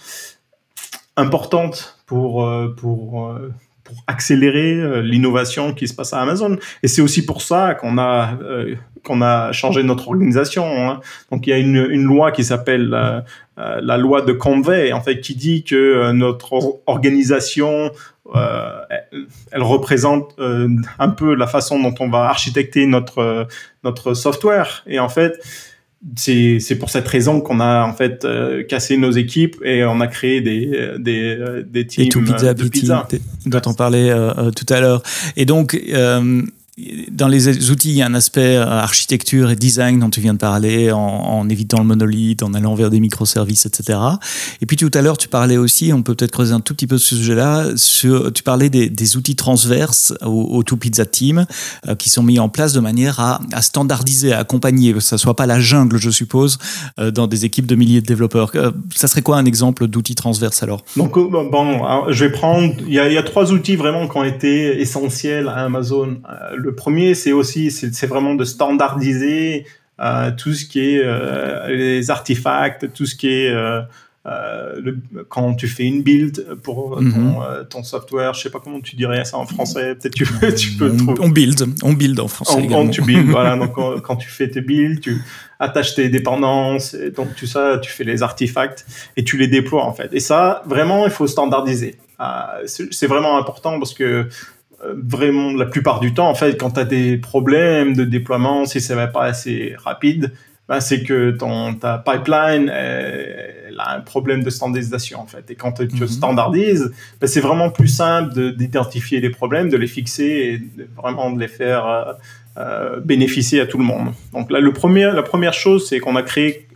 importante 1.19 1.99
pour, 2.07 2.45
euh, 2.45 2.75
pour, 2.75 3.29
euh, 3.29 3.53
pour 3.89 4.05
accélérer 4.07 4.75
euh, 4.75 5.01
l'innovation 5.03 5.75
qui 5.75 5.89
se 5.89 5.95
passe 5.95 6.13
à 6.13 6.21
Amazon. 6.21 6.57
Et 6.83 6.89
c'est 6.89 7.03
aussi 7.03 7.25
pour 7.27 7.43
ça 7.43 7.75
qu'on 7.75 7.99
a, 7.99 8.39
qu'on 9.03 9.23
a 9.23 9.51
changé 9.53 9.83
notre 9.83 10.09
organisation. 10.09 10.65
Hein. 10.67 11.01
Donc 11.33 11.47
il 11.47 11.51
y 11.51 11.53
a 11.55 11.59
une, 11.59 11.89
une 11.91 12.05
loi 12.05 12.31
qui 12.31 12.45
s'appelle 12.45 13.25
la 13.57 13.97
loi 13.97 14.23
de 14.23 14.33
Convey, 14.33 14.93
en 14.93 15.01
fait, 15.01 15.21
qui 15.21 15.35
dit 15.35 15.65
que 15.65 16.13
notre 16.13 16.81
organisation 16.87 17.91
euh, 18.37 18.81
elle, 19.53 19.63
représente 19.63 20.35
un 20.39 21.09
peu 21.09 21.35
la 21.35 21.47
façon 21.47 21.81
dont 21.81 21.95
on 21.99 22.11
va 22.11 22.25
architecter 22.29 22.87
notre 22.87 23.49
notre 23.85 24.13
software. 24.15 24.85
Et 24.87 24.99
en 24.99 25.09
fait, 25.09 25.41
c'est 26.17 26.79
pour 26.79 26.91
cette 26.91 27.09
raison 27.09 27.41
qu'on 27.41 27.61
a 27.61 27.85
en 27.85 27.93
fait 27.93 28.25
euh, 28.25 28.63
cassé 28.63 28.97
nos 28.97 29.11
équipes 29.11 29.57
et 29.65 29.85
on 29.85 30.01
a 30.01 30.07
créé 30.07 30.41
des 30.41 30.71
euh, 30.73 30.99
des, 30.99 31.37
euh, 31.37 31.65
des 31.69 31.87
teams 31.87 32.07
et 32.07 32.09
tout 32.09 32.23
pizza, 32.23 32.55
de 32.55 32.69
pizza. 32.69 33.09
dont 33.47 33.63
on 33.67 33.75
parlait 33.75 34.13
tout 34.55 34.67
à 34.73 34.81
l'heure. 34.81 35.03
Et 35.37 35.45
donc 35.45 35.81
dans 37.11 37.29
les 37.29 37.71
outils, 37.71 37.91
il 37.91 37.97
y 37.97 38.03
a 38.03 38.07
un 38.07 38.15
aspect 38.15 38.57
euh, 38.57 38.65
architecture 38.65 39.51
et 39.51 39.57
design 39.57 39.99
dont 39.99 40.11
tu 40.11 40.21
viens 40.21 40.35
de 40.35 40.39
parler, 40.39 40.93
en, 40.93 41.49
évitant 41.49 41.79
le 41.79 41.85
monolithe, 41.85 42.43
en 42.43 42.55
allant 42.55 42.75
vers 42.75 42.91
des 42.91 43.01
microservices, 43.01 43.67
etc. 43.67 43.99
Et 44.61 44.67
puis 44.67 44.77
tout 44.77 44.91
à 44.95 45.03
l'heure, 45.03 45.19
tu 45.19 45.29
parlais 45.29 45.57
aussi, 45.57 45.93
on 45.93 46.03
peut 46.03 46.15
peut-être 46.15 46.31
creuser 46.31 46.53
un 46.53 46.61
tout 46.61 46.75
petit 46.75 46.87
peu 46.87 46.99
ce 46.99 47.17
sujet-là, 47.17 47.67
tu 48.35 48.43
parlais 48.43 48.71
des, 48.71 49.17
outils 49.17 49.37
transverses 49.37 50.13
au, 50.23 50.63
Two 50.63 50.77
Pizza 50.77 51.07
Team 51.07 51.47
euh, 51.87 51.95
qui 51.95 52.11
sont 52.11 52.23
mis 52.23 52.39
en 52.39 52.49
place 52.49 52.75
de 52.75 52.81
manière 52.81 53.21
à, 53.21 53.41
standardiser, 53.63 54.33
à 54.33 54.41
accompagner, 54.41 54.93
que 54.93 55.01
ça 55.01 55.17
soit 55.17 55.35
pas 55.35 55.47
la 55.47 55.61
jungle, 55.61 55.97
je 55.97 56.11
suppose, 56.11 56.59
euh, 56.99 57.11
dans 57.11 57.27
des 57.27 57.45
équipes 57.45 57.67
de 57.67 57.75
milliers 57.75 58.03
de 58.03 58.07
développeurs. 58.07 58.53
ça 58.95 59.09
serait 59.09 59.23
quoi 59.23 59.39
un 59.39 59.47
exemple 59.47 59.87
d'outil 59.87 60.15
transverse 60.15 60.63
alors? 60.63 60.85
Donc 60.97 61.15
bon, 61.15 61.81
je 62.09 62.25
vais 62.25 62.33
prendre, 62.33 62.75
il 62.87 62.93
y, 62.93 62.99
a, 62.99 63.23
trois 63.23 63.53
outils 63.53 63.77
vraiment 63.77 64.07
qui 64.09 64.17
ont 64.17 64.25
été 64.25 64.81
essentiels 64.81 65.49
à 65.49 65.65
Amazon. 65.65 66.19
Le 66.69 66.75
premier, 66.75 67.15
c'est 67.15 67.33
aussi, 67.33 67.71
c'est 67.71 68.07
vraiment 68.07 68.35
de 68.35 68.45
standardiser 68.45 69.65
euh, 70.01 70.31
tout 70.37 70.53
ce 70.53 70.67
qui 70.67 70.81
est 70.81 71.01
euh, 71.03 71.67
les 71.69 72.11
artefacts, 72.11 72.93
tout 72.93 73.07
ce 73.07 73.17
qui 73.17 73.29
est 73.29 73.51
euh, 73.51 73.81
le, 74.77 74.99
quand 75.31 75.55
tu 75.55 75.67
fais 75.67 75.85
une 75.85 76.03
build 76.03 76.59
pour 76.63 77.01
mhm. 77.01 77.65
ton, 77.71 77.83
software, 77.83 78.35
je 78.35 78.43
sais 78.43 78.51
pas 78.51 78.61
comment 78.63 78.83
tu 78.83 78.97
dirais 78.97 79.25
ça 79.25 79.39
en 79.39 79.47
français, 79.47 79.95
peut-être 79.95 80.13
tu, 80.13 80.27
tu 80.57 80.73
peux 80.73 80.95
On 81.21 81.31
build, 81.31 81.65
on 81.83 81.95
build 81.95 82.21
en 82.21 82.29
français. 82.29 82.69
On, 82.71 82.89
tu 82.91 83.01
build, 83.01 83.31
voilà. 83.31 83.57
Donc 83.63 83.73
quand 84.03 84.17
tu 84.17 84.29
fais 84.29 84.51
tes 84.51 84.61
builds, 84.61 85.01
tu 85.01 85.23
attaches 85.59 85.95
tes 85.95 86.11
dépendances, 86.11 86.93
et 86.93 87.11
donc 87.13 87.35
tout 87.35 87.47
ça, 87.47 87.79
tu 87.79 87.91
fais 87.91 88.05
les 88.05 88.23
artefacts 88.23 88.85
et 89.17 89.25
tu 89.25 89.39
les 89.39 89.49
déploies 89.49 89.87
en 89.87 89.95
fait. 89.95 90.11
Et 90.13 90.21
ça, 90.21 90.63
vraiment, 90.67 91.07
il 91.07 91.13
faut 91.13 91.27
standardiser. 91.27 91.97
c'est 92.67 93.07
vraiment 93.07 93.39
important 93.39 93.79
parce 93.79 93.95
que 93.95 94.29
vraiment 94.85 95.53
la 95.53 95.67
plupart 95.67 96.01
du 96.01 96.15
temps, 96.15 96.29
en 96.29 96.35
fait, 96.35 96.57
quand 96.57 96.73
tu 96.73 96.81
as 96.81 96.85
des 96.85 97.17
problèmes 97.17 97.97
de 97.97 98.05
déploiement, 98.05 98.65
si 98.65 98.81
ça 98.81 98.95
va 98.95 99.07
pas 99.07 99.25
assez 99.25 99.75
rapide, 99.79 100.33
ben, 100.69 100.81
c'est 100.81 101.03
que 101.03 101.31
ton, 101.31 101.75
ta 101.75 101.97
pipeline 101.97 102.69
elle, 102.69 103.75
a 103.79 103.97
un 103.97 104.01
problème 104.01 104.43
de 104.43 104.51
standardisation 104.51 105.21
en 105.21 105.27
fait. 105.27 105.51
Et 105.51 105.55
quand 105.55 105.73
tu 105.73 105.85
mhm. 105.85 106.07
standardises, 106.07 106.93
ben, 107.21 107.27
c'est 107.27 107.41
vraiment 107.41 107.71
plus 107.71 107.89
simple 107.89 108.55
d'identifier 108.55 109.21
les 109.21 109.31
problèmes, 109.31 109.71
de 109.71 109.79
les 109.79 109.87
fixer 109.87 110.25
et 110.25 110.63
vraiment 110.95 111.31
de 111.31 111.41
les 111.41 111.49
faire 111.49 111.87
euh, 111.87 112.13
euh, 112.59 113.01
bénéficier 113.01 113.61
à 113.61 113.67
tout 113.67 113.79
le 113.79 113.85
monde. 113.85 114.09
Donc 114.35 114.51
là, 114.51 114.61
le 114.61 114.73
premier, 114.73 115.11
la 115.11 115.23
première 115.23 115.55
chose, 115.55 115.89
c'est 115.89 116.01
qu'on 116.01 116.17
a 116.17 116.23
créé 116.23 116.69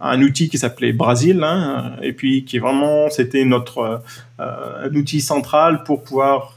un 0.00 0.22
outil 0.22 0.48
qui 0.48 0.56
s'appelait 0.56 0.92
Brasil, 0.92 1.42
hein, 1.42 1.96
et 2.00 2.12
puis 2.12 2.44
qui 2.44 2.56
est 2.56 2.60
vraiment, 2.60 3.10
c'était 3.10 3.44
notre 3.44 4.02
un 4.38 4.94
outil 4.94 5.20
central 5.20 5.82
pour 5.84 6.04
pouvoir 6.04 6.55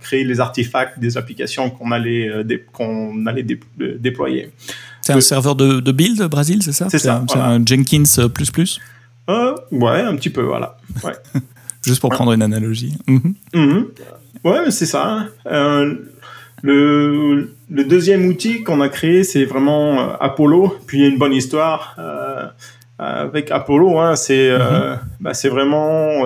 créer 0.00 0.24
les 0.24 0.40
artefacts 0.40 0.98
des 0.98 1.16
applications 1.16 1.70
qu'on 1.70 1.90
allait, 1.90 2.28
euh, 2.28 2.44
qu'on 2.72 3.26
allait 3.26 3.44
déployer. 3.78 4.50
C'est 5.02 5.12
un 5.12 5.20
serveur 5.20 5.56
de, 5.56 5.92
build, 5.92 6.22
Brésil, 6.28 6.62
c'est 6.62 6.72
ça? 6.72 6.88
C'est 6.88 6.98
ça. 6.98 7.24
C'est 7.28 7.38
un 7.38 7.64
Jenkins 7.64 8.04
euh, 8.18 8.28
plus 8.28 8.50
plus? 8.50 8.80
Euh, 9.28 9.54
Ouais, 9.70 10.00
un 10.00 10.14
petit 10.16 10.30
peu, 10.30 10.42
voilà. 10.42 10.76
Juste 11.86 12.00
pour 12.00 12.10
prendre 12.10 12.32
une 12.32 12.42
analogie. 12.42 12.96
Mhm. 13.06 13.34
Mhm. 13.54 13.86
Ouais, 14.44 14.70
c'est 14.70 14.86
ça. 14.86 15.28
Hein. 15.46 15.96
le, 16.62 17.54
le, 17.70 17.84
deuxième 17.84 18.26
outil 18.26 18.62
qu'on 18.62 18.80
a 18.80 18.88
créé, 18.88 19.24
c'est 19.24 19.44
vraiment 19.44 20.14
Apollo. 20.18 20.78
Puis 20.86 20.98
il 20.98 21.02
y 21.02 21.04
a 21.06 21.08
une 21.08 21.18
bonne 21.18 21.32
histoire 21.32 21.96
avec 22.98 23.50
Apollo. 23.50 23.98
Hein, 23.98 24.16
c'est 24.16 24.50
mhm. 24.56 24.98
bah, 25.20 25.34
c'est 25.34 25.48
vraiment 25.48 26.22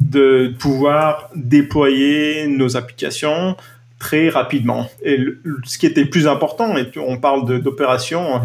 de 0.00 0.54
pouvoir 0.58 1.30
déployer 1.34 2.46
nos 2.46 2.76
applications 2.76 3.56
très 3.98 4.30
rapidement. 4.30 4.88
Et 5.04 5.18
ce 5.64 5.78
qui 5.78 5.86
était 5.86 6.02
le 6.02 6.10
plus 6.10 6.26
important, 6.26 6.76
et 6.76 6.90
on 6.98 7.18
parle 7.18 7.60
d'opération 7.60 8.40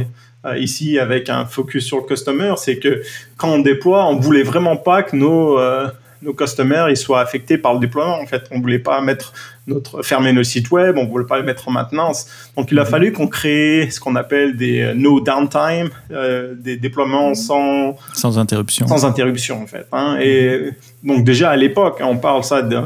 euh, 0.45 0.57
ici 0.57 0.99
avec 0.99 1.29
un 1.29 1.45
focus 1.45 1.85
sur 1.85 1.97
le 1.97 2.03
customer, 2.03 2.53
c'est 2.57 2.77
que 2.77 3.01
quand 3.37 3.49
on 3.49 3.59
déploie, 3.59 4.05
on 4.05 4.17
voulait 4.17 4.43
vraiment 4.43 4.75
pas 4.75 5.01
que 5.01 5.15
nos, 5.15 5.57
euh, 5.57 5.87
nos 6.25 6.33
customers 6.33 6.89
ils 6.89 6.97
soient 6.97 7.21
affectés 7.21 7.57
par 7.57 7.73
le 7.73 7.79
déploiement. 7.79 8.19
En 8.19 8.25
fait, 8.25 8.43
on 8.51 8.59
voulait 8.59 8.79
pas 8.79 8.99
mettre 9.01 9.33
notre 9.67 10.03
fermer 10.03 10.33
nos 10.33 10.43
sites 10.43 10.71
web, 10.71 10.97
on 10.97 11.05
voulait 11.05 11.25
pas 11.25 11.37
les 11.37 11.45
mettre 11.45 11.67
en 11.67 11.71
maintenance. 11.71 12.27
Donc, 12.57 12.71
il 12.71 12.79
a 12.79 12.83
mhm. 12.83 12.89
fallu 12.89 13.11
qu'on 13.13 13.27
crée 13.27 13.89
ce 13.89 13.99
qu'on 13.99 14.15
appelle 14.15 14.57
des 14.57 14.81
euh, 14.81 14.93
no 14.93 15.21
downtime, 15.21 15.89
euh, 16.11 16.55
des 16.55 16.77
déploiements 16.77 17.33
sans 17.33 17.95
sans 18.13 18.37
interruption. 18.37 18.87
Sans 18.87 19.05
interruption 19.05 19.61
en 19.61 19.67
fait. 19.67 19.87
Hein. 19.91 20.17
Et 20.19 20.71
donc 21.03 21.23
déjà 21.23 21.51
à 21.51 21.55
l'époque, 21.55 21.99
on 22.01 22.17
parle 22.17 22.43
ça 22.43 22.61
de 22.61 22.77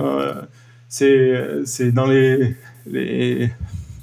c'est 0.88 1.64
c'est 1.66 1.92
dans 1.92 2.08
les 2.08 2.56
les 2.86 3.50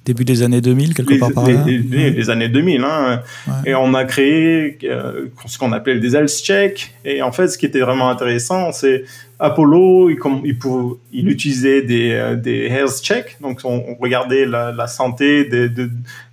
début 0.07 0.25
des 0.25 0.43
années 0.43 0.61
2000, 0.61 0.95
quelque 0.95 1.19
part 1.19 1.33
par 1.33 1.49
là. 1.49 1.65
Les, 1.67 2.31
années 2.31 2.49
2000, 2.49 2.83
hein. 2.83 3.23
Et 3.67 3.75
on 3.75 3.93
a 3.93 4.05
créé 4.05 4.79
euh, 4.85 5.27
ce 5.47 5.59
qu'on 5.59 5.73
appelle 5.73 6.01
des 6.01 6.15
health 6.15 6.31
checks. 6.31 6.95
Et 7.05 7.23
en 7.23 7.33
fait, 7.33 7.49
ce 7.49 7.59
qui 7.59 7.67
était 7.67 7.81
vraiment 7.81 8.09
intéressant, 8.09 8.71
c'est 8.71 9.05
Apollo, 9.41 10.11
il, 10.11 10.17
il, 10.45 10.59
pouvait, 10.59 10.97
il 11.13 11.29
utilisait 11.29 11.83
des, 11.83 12.13
euh, 12.13 12.37
des 12.37 12.67
health 12.67 13.03
checks. 13.03 13.37
Donc, 13.41 13.61
on, 13.65 13.97
regardait 14.01 14.47
la, 14.47 14.87
santé 14.87 15.45
des, 15.45 15.69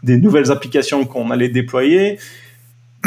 des 0.03 0.17
nouvelles 0.17 0.51
applications 0.51 1.03
qu'on 1.05 1.31
allait 1.31 1.49
déployer. 1.49 2.19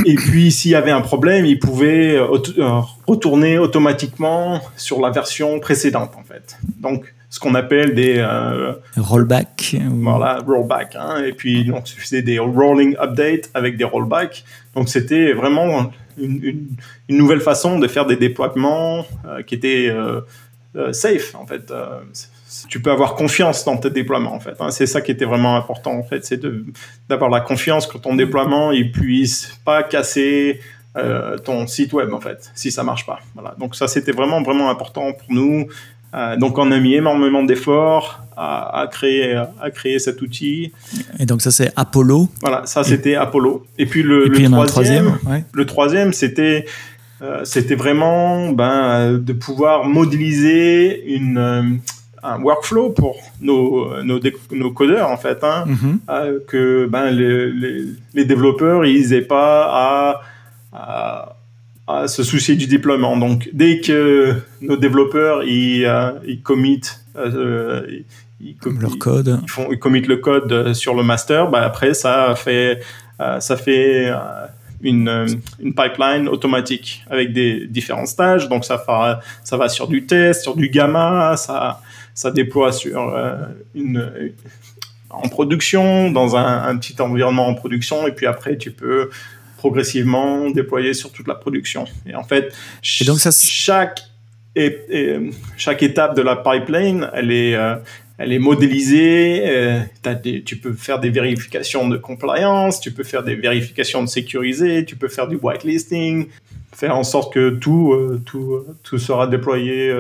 Et 0.05 0.15
puis, 0.15 0.51
s'il 0.51 0.73
y 0.73 0.75
avait 0.75 0.91
un 0.91 1.01
problème, 1.01 1.47
il 1.47 1.59
pouvait 1.59 2.17
euh, 2.17 2.81
retourner 3.07 3.59
automatiquement 3.59 4.61
sur 4.77 5.01
la 5.01 5.11
version 5.11 5.59
précédente, 5.61 6.13
en 6.19 6.25
fait. 6.25 6.59
Donc, 6.81 7.15
ce 7.37 7.41
qu'on 7.41 7.55
appelle 7.55 7.95
des 7.95 8.15
euh, 8.17 8.73
rollback. 8.97 9.77
Voilà, 9.91 10.39
rollback. 10.39 10.97
Hein, 10.97 11.23
et 11.23 11.33
puis 11.33 11.67
donc 11.67 11.87
c'était 11.87 12.23
des 12.23 12.39
rolling 12.39 12.97
updates 12.99 13.51
avec 13.53 13.77
des 13.77 13.85
rollbacks. 13.85 14.43
Donc 14.75 14.89
c'était 14.89 15.35
vraiment 15.35 15.93
une, 16.17 16.67
une, 17.11 17.17
nouvelle 17.19 17.43
façon 17.43 17.79
de 17.79 17.87
faire 17.89 18.07
des 18.07 18.17
déploiements 18.17 19.05
euh, 19.27 19.43
qui 19.43 19.55
étaient 19.55 19.89
euh, 19.91 20.23
euh, 20.77 20.95
safe 20.95 21.35
en 21.35 21.47
fait. 21.47 21.71
tu 22.71 22.81
peux 22.81 22.91
avoir 22.91 23.17
confiance 23.17 23.67
dans 23.67 23.77
tes 23.77 23.91
déploiements 23.91 24.33
en 24.33 24.41
fait. 24.41 24.57
Hein. 24.59 24.71
c'est 24.71 24.87
ça 24.87 25.03
qui 25.03 25.11
était 25.11 25.27
vraiment 25.27 25.57
important 25.57 25.93
en 25.93 26.05
fait, 26.05 26.25
c'est 26.25 26.41
d'avoir 27.07 27.29
la 27.29 27.41
confiance 27.41 27.87
que 27.87 27.99
ton 27.99 28.15
déploiement 28.15 28.73
il 28.73 28.93
puisse 28.93 29.61
pas 29.63 29.83
casser 29.83 30.59
ton 31.45 31.67
site 31.67 31.93
web 31.93 32.15
en 32.15 32.21
fait, 32.21 32.51
si 32.55 32.71
ça 32.71 32.83
marche 32.83 33.05
pas. 33.05 33.21
Voilà. 33.35 33.55
Donc 33.59 33.77
ça 33.77 33.89
c'était 33.89 34.13
vraiment 34.13 34.41
vraiment 34.43 34.71
important 34.71 35.13
pour 35.13 35.29
nous 35.29 35.69
donc 36.39 36.59
on 36.59 36.71
a 36.73 36.79
mis 36.79 36.95
énormément 36.95 37.43
d'efforts 37.43 38.23
à, 38.37 38.87
créer, 38.91 39.35
à 39.35 39.71
créer 39.71 39.99
cet 39.99 40.23
outil. 40.23 40.73
Et 41.19 41.27
donc 41.27 41.43
ça 41.43 41.51
c'est 41.51 41.73
Apollo. 41.77 42.29
Voilà, 42.41 42.67
ça 42.67 42.85
c'était 42.85 43.15
Apollo. 43.15 43.67
Et 43.79 43.87
puis 43.87 44.03
le, 44.03 44.31
troisième, 44.67 45.19
le 45.53 45.67
troisième 45.67 46.13
c'était 46.13 46.67
c'était 47.45 47.75
vraiment 47.75 48.51
ben, 48.51 49.19
de 49.19 49.33
pouvoir 49.33 49.85
modéliser 49.85 51.15
une 51.15 51.81
un 52.27 52.41
workflow 52.43 52.91
pour 52.91 53.17
nos, 53.41 54.03
nos, 54.03 54.21
nos 54.53 54.71
codeurs 54.73 55.11
en 55.11 55.17
fait, 55.17 55.43
hein, 55.43 55.65
mhm. 55.67 56.01
euh, 56.09 56.39
que 56.47 56.87
ben, 56.87 57.11
les, 57.11 57.53
les, 58.15 58.25
développeurs 58.25 58.85
ils 58.85 59.11
n'aient 59.11 59.23
pas 59.23 59.69
à, 59.71 60.21
à, 60.73 61.36
se 62.07 62.23
soucier 62.23 62.57
du 62.57 62.67
déploiement. 62.67 63.17
Donc 63.17 63.49
dès 63.53 63.81
que 63.81 64.37
nos 64.61 64.77
développeurs 64.77 65.45
ils, 65.45 65.85
euh, 65.85 66.13
ils 66.27 66.43
committent 66.43 67.05
euh, 67.17 67.87
ils, 68.41 68.57
leur 68.81 68.99
code, 68.99 69.39
ils, 69.43 69.51
font, 69.51 69.69
ils 69.71 69.79
committent 69.79 70.09
le 70.09 70.19
code 70.19 70.75
sur 70.75 70.95
le 70.95 71.03
master, 71.03 71.51
ben, 71.51 71.63
après 71.63 71.95
ça 71.95 72.35
fait 72.37 72.83
ça 73.19 73.57
fait 73.57 74.13
une, 74.83 75.27
une, 75.61 75.75
pipeline 75.75 76.29
automatique 76.29 77.05
avec 77.09 77.33
des 77.33 77.67
différents 77.67 78.07
stages. 78.07 78.49
Donc 78.49 78.65
ça, 78.65 78.79
fera, 78.79 79.21
ça 79.43 79.57
va 79.57 79.69
sur 79.69 79.89
du 79.89 80.07
test, 80.07 80.43
sur 80.43 80.57
du 80.57 80.69
gamma, 80.69 81.37
ça, 81.37 81.81
ça 82.15 82.31
déploie 82.31 82.73
sur 82.73 83.15
euh, 83.15 83.37
une, 83.75 84.33
en 85.11 85.29
production, 85.29 86.11
dans 86.11 86.37
un, 86.37 86.77
petit 86.79 87.01
environnement 87.01 87.47
en 87.47 87.55
production, 87.55 88.07
et 88.07 88.13
puis 88.13 88.27
après 88.27 88.57
tu 88.57 88.71
peux 88.71 89.11
progressivement 89.67 90.49
déployer 90.51 90.95
sur 90.95 91.11
toute 91.11 91.27
la 91.27 91.35
production. 91.35 91.87
Et 92.07 92.15
en 92.15 92.23
fait, 92.23 92.55
et 93.01 93.05
donc 93.05 93.19
ça, 93.19 93.31
chaque, 93.33 94.01
et, 94.55 94.79
chaque 95.57 95.83
étape 95.83 96.17
de 96.17 96.23
la 96.23 96.37
pipeline, 96.37 97.11
elle 97.13 97.33
est, 97.33 97.57
euh, 97.57 97.75
elle 98.19 98.33
est 98.33 98.39
modélisée. 98.39 99.43
Euh, 99.45 99.81
des, 100.23 100.45
tu 100.45 100.57
peux 100.57 100.73
faire 100.73 101.01
des 101.01 101.11
vérifications 101.11 101.89
de 101.89 101.97
compliance, 101.97 102.81
tu 102.81 102.93
peux 102.93 103.03
faire 103.03 103.25
des 103.25 103.35
vérifications 103.35 104.05
de 104.05 104.09
sécurisé, 104.09 104.85
tu 104.85 104.95
peux 104.95 105.09
faire 105.09 105.27
du 105.27 105.35
whitelisting, 105.35 106.29
faire 106.73 106.97
en 106.97 107.05
sorte 107.05 107.35
que 107.35 107.51
tout, 107.51 107.93
tout, 108.25 108.65
tout 108.85 108.99
sera 108.99 109.27
déployé 109.27 109.91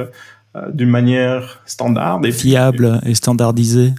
euh, 0.57 0.70
d'une 0.72 0.90
manière 0.90 1.61
standard. 1.66 2.20
Et 2.24 2.31
Fiable 2.31 3.00
et 3.05 3.16
standardisée. 3.16 3.92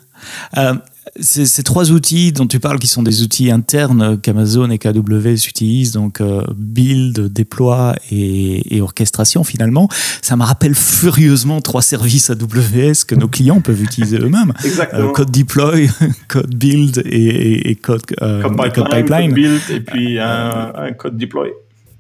Euh, 1.16 1.22
ces, 1.22 1.64
trois 1.64 1.92
outils 1.92 2.32
dont 2.32 2.48
tu 2.48 2.60
parles, 2.60 2.80
qui 2.80 2.88
sont 2.88 3.04
des 3.04 3.24
outils 3.24 3.52
internes 3.52 4.20
qu'Amazon 4.20 4.70
et 4.70 4.78
qu'AWS 4.78 5.48
utilisent, 5.48 5.92
donc 5.92 6.22
euh, 6.22 6.44
build, 6.56 7.32
déploie 7.32 7.96
et, 8.12 8.82
orchestration 8.82 9.44
finalement, 9.44 9.90
ça 10.22 10.36
me 10.36 10.44
rappelle 10.44 10.76
furieusement 10.76 11.62
trois 11.62 11.82
services 11.82 12.30
AWS 12.30 13.06
que 13.08 13.16
nos 13.16 13.28
clients 13.28 13.60
peuvent 13.60 13.82
utiliser 13.82 14.18
eux-mêmes. 14.20 14.54
code 15.14 15.32
deploy, 15.32 15.90
code 16.28 16.56
build 16.56 17.02
et, 17.06 17.76
code, 17.76 18.06
pipeline, 18.06 19.34
build 19.34 19.62
et 19.70 19.80
puis 19.80 20.20
un 20.20 20.92
code 20.98 21.18
deploy. 21.18 21.52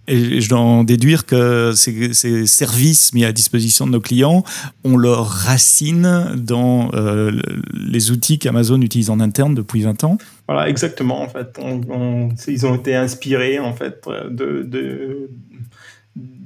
Et 0.07 0.39
je 0.39 0.49
dois 0.49 0.59
en 0.59 0.83
déduire 0.83 1.25
que 1.25 1.73
ces, 1.75 2.13
services 2.47 3.13
mis 3.13 3.25
à 3.25 3.31
disposition 3.31 3.85
de 3.85 3.91
nos 3.91 3.99
clients 3.99 4.43
ont 4.83 4.97
leur 4.97 5.27
racine 5.27 6.33
dans 6.35 6.89
euh, 6.93 7.31
les 7.73 8.11
outils 8.11 8.39
qu'Amazon 8.39 8.81
utilise 8.81 9.09
en 9.09 9.19
interne 9.19 9.53
depuis 9.53 9.81
20 9.81 10.03
ans. 10.05 10.17
Voilà, 10.47 10.69
exactement. 10.69 11.21
En 11.21 11.27
fait, 11.27 11.59
ils 12.47 12.65
ont 12.65 12.75
été 12.75 12.95
inspirés 12.95 13.59
en 13.59 13.73
fait 13.73 14.07
de, 14.29 14.63
de, 14.63 15.29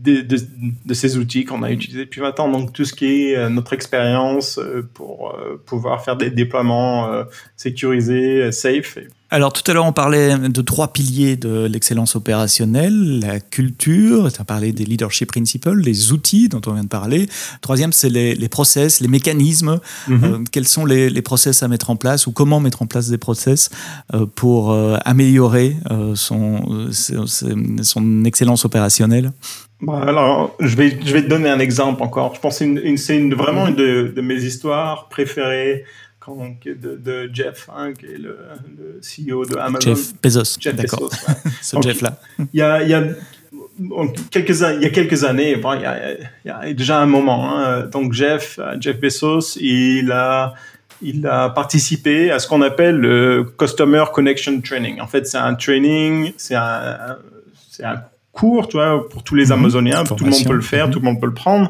de, 0.01 0.93
ces 0.93 1.17
outils 1.17 1.45
qu'on 1.45 1.63
a 1.63 1.71
utilisés 1.71 2.05
depuis 2.05 2.21
20 2.21 2.39
ans. 2.39 2.49
Donc 2.49 2.73
tout 2.73 2.85
ce 2.85 2.93
qui 2.93 3.05
est 3.05 3.35
euh, 3.35 3.49
notre 3.49 3.73
expérience 3.73 4.57
euh, 4.57 4.87
pour 4.93 5.35
pouvoir 5.65 6.03
faire 6.03 6.17
des 6.17 6.29
déploiements 6.29 7.25
sécurisés, 7.55 8.51
safe. 8.51 8.97
Alors 9.33 9.53
tout 9.53 9.63
à 9.71 9.73
l'heure, 9.73 9.85
on 9.85 9.93
parlait 9.93 10.37
de 10.37 10.61
trois 10.61 10.91
piliers 10.91 11.37
de 11.37 11.65
l'excellence 11.65 12.17
opérationnelle, 12.17 13.21
la 13.21 13.39
culture, 13.39 14.29
tu 14.29 14.41
as 14.41 14.43
parlé 14.43 14.73
des 14.73 14.83
leadership 14.83 15.31
principles, 15.31 15.79
les 15.79 16.11
outils 16.11 16.49
dont 16.49 16.59
on 16.67 16.73
vient 16.73 16.83
de 16.83 16.89
parler. 16.89 17.29
Troisième, 17.61 17.93
c'est 17.93 18.09
les, 18.09 18.35
les, 18.35 18.49
process, 18.49 18.99
les 18.99 19.07
mécanismes. 19.07 19.79
Mhm. 20.09 20.23
Euh, 20.23 20.43
quels 20.51 20.67
sont 20.67 20.85
les, 20.85 21.09
les, 21.09 21.21
process 21.21 21.63
à 21.63 21.69
mettre 21.69 21.89
en 21.89 21.95
place 21.95 22.27
ou 22.27 22.33
comment 22.33 22.59
mettre 22.59 22.81
en 22.81 22.87
place 22.87 23.07
des 23.07 23.17
process 23.17 23.69
euh, 24.13 24.25
pour 24.25 24.73
euh, 24.73 24.97
améliorer 25.05 25.77
son, 26.15 26.89
son 26.91 28.25
excellence 28.25 28.65
opérationnelle? 28.65 29.31
Bah, 29.82 30.04
alors, 30.08 30.56
je 30.60 30.76
vais, 30.76 30.96
je 31.04 31.12
vais 31.12 31.24
te 31.24 31.28
donner 31.28 31.50
un 31.50 31.60
exemple 31.60 32.04
encore. 32.04 32.36
Je 32.36 32.39
pense 32.39 32.60
que 32.60 32.98
c'est 32.98 33.17
une, 33.17 33.34
vraiment 33.34 33.67
une 33.67 33.76
de, 33.76 34.13
de, 34.15 34.22
mes 34.22 34.44
histoires 34.44 35.10
préférées 35.10 35.86
de, 36.28 36.96
de, 36.96 37.30
Jeff, 37.34 37.67
hein, 37.76 37.94
qui 37.94 38.06
est 38.06 38.17
le, 38.17 38.38
le, 38.78 39.02
CEO 39.02 39.46
de 39.46 39.58
Amazon. 39.58 39.96
Jeff 39.96 40.13
Bezos. 40.22 40.58
Jeff 40.60 40.76
Bezos. 40.76 41.10
Ce 41.62 41.82
Jeff-là. 41.82 42.20
Il 42.54 42.60
y 42.60 42.62
a, 42.62 42.84
il 42.84 42.89
y 42.89 42.94
a 42.94 43.04
quelques, 44.30 44.60
il 44.60 44.84
y 44.84 44.86
a 44.86 44.89
quelques 44.89 45.24
années, 45.24 45.56
bon, 45.56 45.74
il, 45.74 45.82
y 45.82 45.86
a, 45.86 46.12
il, 46.12 46.28
y 46.46 46.50
a, 46.50 46.74
déjà 46.74 47.00
un 47.00 47.08
moment, 47.08 47.58
hein, 47.58 47.88
donc 47.88 48.13
Jeff, 48.13 48.60
Jeff 48.80 49.00
Bezos, 49.00 49.58
il 49.60 50.12
a, 50.12 50.54
il 51.02 51.26
a 51.26 51.50
participé 51.50 52.30
à 52.30 52.38
ce 52.38 52.48
qu'on 52.48 52.62
appelle 52.62 52.98
le 52.98 53.52
Customer 53.58 54.04
Connection 54.13 54.62
Training. 54.62 55.02
En 55.02 55.08
fait, 55.08 55.26
c'est 55.26 55.39
un 55.39 55.56
training, 55.56 56.34
c'est 56.38 56.56
un, 56.56 57.17
c'est 57.72 57.84
un 57.84 58.04
cours, 58.32 58.67
tu 58.67 58.78
vois, 58.78 59.08
pour 59.10 59.24
tous 59.24 59.36
les 59.36 59.48
mhm. 59.48 59.52
Amazoniens, 59.54 60.04
tout 60.04 60.24
le 60.24 60.32
monde 60.32 60.46
peut 60.46 60.54
le 60.54 60.62
faire, 60.62 60.89
tout 60.89 61.00
le 61.00 61.06
monde 61.06 61.20
peut 61.20 61.28
le 61.28 61.34
prendre, 61.34 61.70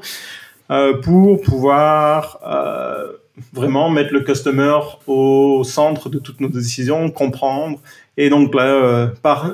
euh, 0.69 0.93
pour 1.01 1.41
pouvoir 1.41 2.39
euh, 2.45 3.11
vraiment 3.53 3.89
mettre 3.89 4.13
le 4.13 4.21
customer 4.21 4.79
au 5.07 5.63
centre 5.63 6.09
de 6.09 6.19
toutes 6.19 6.39
nos 6.39 6.49
décisions, 6.49 7.09
comprendre. 7.09 7.79
Et 8.17 8.29
donc 8.29 8.53
là, 8.53 8.65
euh, 8.65 9.07
par, 9.21 9.53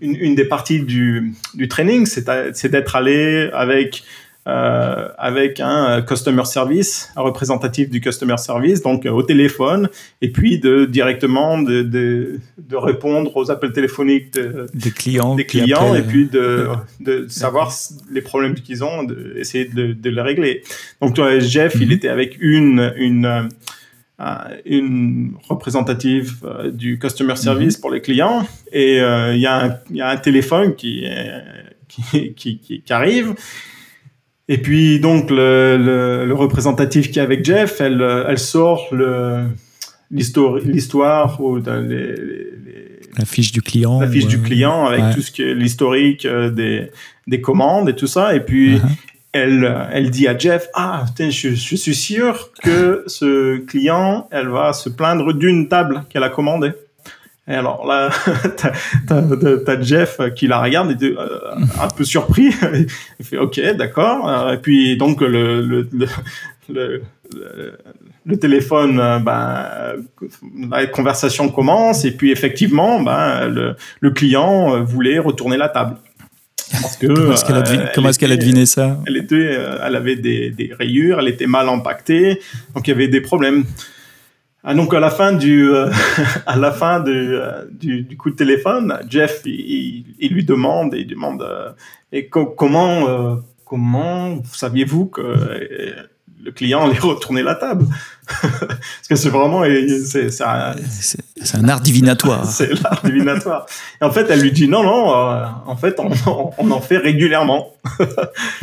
une, 0.00 0.34
des 0.34 0.44
parties 0.44 0.80
du, 0.80 1.34
du 1.54 1.68
training, 1.68 2.06
c'est 2.06 2.68
d'être 2.68 2.96
allé 2.96 3.50
avec 3.52 4.04
euh, 4.46 5.08
avec 5.18 5.58
un 5.58 6.02
customer 6.02 6.44
service, 6.44 7.10
un 7.16 7.22
représentatif 7.22 7.90
du 7.90 8.00
customer 8.00 8.36
service, 8.36 8.80
donc 8.80 9.04
euh, 9.04 9.10
au 9.10 9.24
téléphone, 9.24 9.88
et 10.22 10.30
puis 10.30 10.60
de 10.60 10.84
directement 10.84 11.60
de, 11.60 11.82
de, 11.82 12.38
de 12.56 12.76
répondre 12.76 13.36
aux 13.36 13.50
appels 13.50 13.72
téléphoniques 13.72 14.38
des 14.72 14.90
clients, 14.92 15.34
des 15.34 15.46
clients, 15.46 15.96
et 15.96 16.02
puis 16.02 16.26
de, 16.26 16.68
de 17.00 17.26
savoir 17.26 17.72
les 18.08 18.20
problèmes 18.20 18.54
qu'ils 18.54 18.84
ont, 18.84 19.02
d'essayer 19.02 19.64
de, 19.64 19.92
de, 19.92 20.10
les 20.10 20.22
régler. 20.22 20.62
Donc 21.02 21.14
toi, 21.14 21.40
Jeff, 21.40 21.74
il 21.80 21.88
mhm. 21.88 21.92
était 21.94 22.08
avec 22.08 22.36
une 22.38 22.94
une 22.96 23.48
euh, 24.20 24.34
une 24.64 25.32
représentative 25.48 26.36
du 26.72 27.00
customer 27.00 27.34
service 27.34 27.78
mhm. 27.78 27.80
pour 27.80 27.90
les 27.90 28.00
clients 28.00 28.46
et 28.70 28.98
il 28.98 29.40
y, 29.40 29.46
a 29.46 29.64
un, 29.64 29.76
y 29.90 30.00
a 30.00 30.08
un 30.08 30.16
téléphone 30.16 30.76
qui, 30.76 31.04
qui, 31.88 32.32
qui, 32.34 32.58
qui 32.58 32.92
arrive 32.92 33.34
et 34.48 34.58
puis 34.58 35.00
donc 35.00 35.30
le, 35.30 35.76
le, 35.76 36.24
le, 36.26 36.34
représentatif 36.34 37.10
qui 37.10 37.18
est 37.18 37.22
avec 37.22 37.44
Jeff, 37.44 37.80
elle, 37.80 38.00
elle 38.28 38.38
sort 38.38 38.88
l'histoire, 40.10 41.40
ou 41.40 41.56
les, 41.56 42.14
la 43.18 43.24
fiche 43.24 43.52
du 43.52 43.62
client, 43.62 44.00
la 44.00 44.08
fiche 44.08 44.26
du 44.26 44.40
client 44.40 44.86
avec 44.86 45.14
tout 45.14 45.22
ce 45.22 45.30
qui 45.30 45.42
est 45.42 45.54
l'historique 45.54 46.26
euh, 46.26 46.50
des, 46.50 46.90
des 47.26 47.40
commandes 47.40 47.88
et 47.88 47.94
tout 47.94 48.06
ça. 48.06 48.34
Et 48.34 48.40
puis 48.40 48.76
uh-huh. 48.76 48.82
elle, 49.32 49.88
elle 49.92 50.10
dit 50.10 50.28
à 50.28 50.36
Jeff, 50.36 50.68
ah, 50.74 51.06
je, 51.18 51.30
je 51.30 51.76
suis 51.76 51.94
sûr 51.94 52.50
que 52.62 53.04
ce 53.06 53.58
client, 53.58 54.28
elle 54.30 54.48
va 54.48 54.72
se 54.72 54.88
plaindre 54.88 55.32
d'une 55.32 55.68
table 55.68 56.04
qu'elle 56.10 56.24
a 56.24 56.28
commandée. 56.28 56.72
Et 57.48 57.54
alors 57.54 57.86
là, 57.86 58.10
t'as 59.06 59.80
Jeff 59.80 60.20
qui 60.34 60.48
la 60.48 60.60
regarde 60.60 61.00
et 61.00 61.04
euh, 61.04 61.38
un 61.80 61.88
peu 61.88 62.04
surpris. 62.04 62.50
Il 63.20 63.24
fait 63.24 63.38
OK, 63.38 63.60
d'accord. 63.76 64.52
Et 64.52 64.58
puis 64.58 64.96
donc 64.96 65.20
le, 65.20 65.62
le, 65.62 65.88
le, 66.68 67.02
le 68.24 68.36
téléphone, 68.36 68.98
euh, 68.98 69.20
ben, 69.20 69.64
la 70.70 70.86
conversation 70.86 71.48
commence 71.48 72.04
et 72.04 72.10
puis 72.10 72.32
effectivement, 72.32 73.00
ben, 73.00 73.46
le, 73.46 73.76
le 74.00 74.10
client 74.10 74.82
voulait 74.82 75.20
retourner 75.20 75.56
la 75.56 75.68
table. 75.68 75.98
Parce 76.82 76.96
que, 76.96 77.06
comment 77.94 78.08
est-ce 78.08 78.18
qu'elle 78.18 78.32
a, 78.32 78.36
deviné 78.36 78.66
ça? 78.66 78.98
Elle 79.06 79.18
était, 79.18 79.56
elle 79.84 79.94
avait 79.94 80.16
des, 80.16 80.50
des 80.50 80.72
rayures, 80.76 81.20
elle 81.20 81.28
était 81.28 81.46
mal 81.46 81.68
empaquetée, 81.68 82.40
donc 82.74 82.88
il 82.88 82.90
y 82.90 82.92
avait 82.92 83.06
des 83.06 83.20
problèmes. 83.20 83.64
Ah, 84.68 84.74
donc 84.74 84.92
à 84.94 84.98
la 84.98 85.10
fin 85.10 85.32
du 85.32 85.70
euh, 85.70 85.88
à 86.46 86.56
la 86.56 86.72
fin 86.72 87.00
euh, 87.06 87.64
du, 87.70 88.02
du, 88.02 88.16
coup 88.16 88.30
de 88.30 88.34
téléphone, 88.34 88.98
Jeff 89.08 89.42
il, 89.44 90.04
il, 90.18 90.32
lui 90.32 90.44
demande 90.44 90.92
il 90.98 91.06
demande 91.06 91.42
euh, 91.42 91.70
et 92.10 92.28
comment 92.28 93.38
comment 93.64 94.42
saviez-vous 94.52 95.06
que 95.06 95.22
le 96.44 96.50
client 96.50 96.84
allait 96.84 96.98
retourner 96.98 97.44
la 97.44 97.54
table? 97.54 97.86
Parce 98.42 99.08
que 99.08 99.14
c'est 99.14 99.28
vraiment 99.28 99.62
c'est 100.04 100.30
c'est 100.30 100.44
un, 100.44 100.74
un, 101.54 101.68
art 101.68 101.80
divinatoire. 101.80 102.44
c'est 102.50 102.72
l'art 102.82 103.02
divinatoire. 103.04 103.66
Et 104.00 104.04
en 104.04 104.10
fait, 104.10 104.26
elle 104.30 104.40
lui 104.40 104.50
dit 104.50 104.66
non 104.66 104.82
non, 104.82 105.12
en 105.64 105.76
fait 105.76 106.00
on, 106.00 106.10
on, 106.58 106.70
en 106.72 106.80
fait 106.80 106.98
régulièrement. 106.98 107.72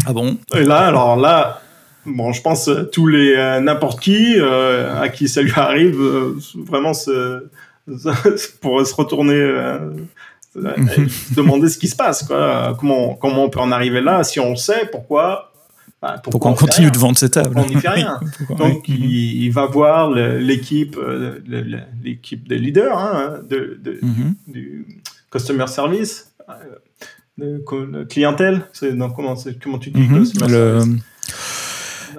ah 0.06 0.12
bon? 0.12 0.38
Et 0.54 0.66
là 0.66 0.80
alors 0.80 1.16
là 1.16 1.62
bon, 2.06 2.32
je 2.32 2.42
pense 2.42 2.70
tous 2.92 3.08
les 3.08 3.36
n'importe 3.62 4.00
qui 4.00 4.39
à 4.39 5.10
qui 5.10 5.28
ça 5.28 5.42
lui 5.42 5.54
arrive, 5.56 6.00
vraiment 6.56 6.94
se, 6.94 7.48
pour 8.62 8.86
se 8.86 8.96
retourner 8.96 9.42
se 10.54 11.34
demander 11.34 11.70
ce 11.70 11.78
qui 11.78 11.88
se 11.88 11.96
passe, 11.96 12.24
quoi. 12.24 12.76
Comment, 12.80 13.16
comment 13.16 13.46
on 13.46 13.50
peut 13.50 13.60
en 13.60 13.72
arriver 13.72 14.02
là 14.02 14.24
Si 14.24 14.39
on 14.39 14.52
le 14.52 14.56
sait, 14.56 14.88
pourquoi? 14.92 15.52
Bah, 16.02 16.22
pourquoi, 16.22 16.52
on, 16.52 16.54
continue 16.54 16.92
de 16.92 16.98
vendre 16.98 17.18
cette 17.18 17.34
table? 17.34 17.56
On 17.56 17.66
n'y 17.66 17.76
fait 17.76 17.89
rien. 17.89 18.20
Donc, 18.58 18.88
il, 18.89 19.50
va 19.52 19.66
voir 19.66 20.12
l'équipe, 20.12 21.00
l'équipe 22.04 22.48
des 22.48 22.58
leaders 22.58 22.98
hein, 22.98 23.39
de, 23.50 23.80
mhm. 24.02 24.36
du 24.48 24.86
customer 25.32 25.68
service, 25.68 26.34
euh, 26.50 27.60
de, 27.62 28.04
clientèle. 28.04 28.66
C'est 28.74 28.89
comment, 29.16 29.36
comment 29.62 29.80
tu 29.80 29.92
dis 29.92 30.02
mhm. 30.02 30.26
le, 30.50 30.82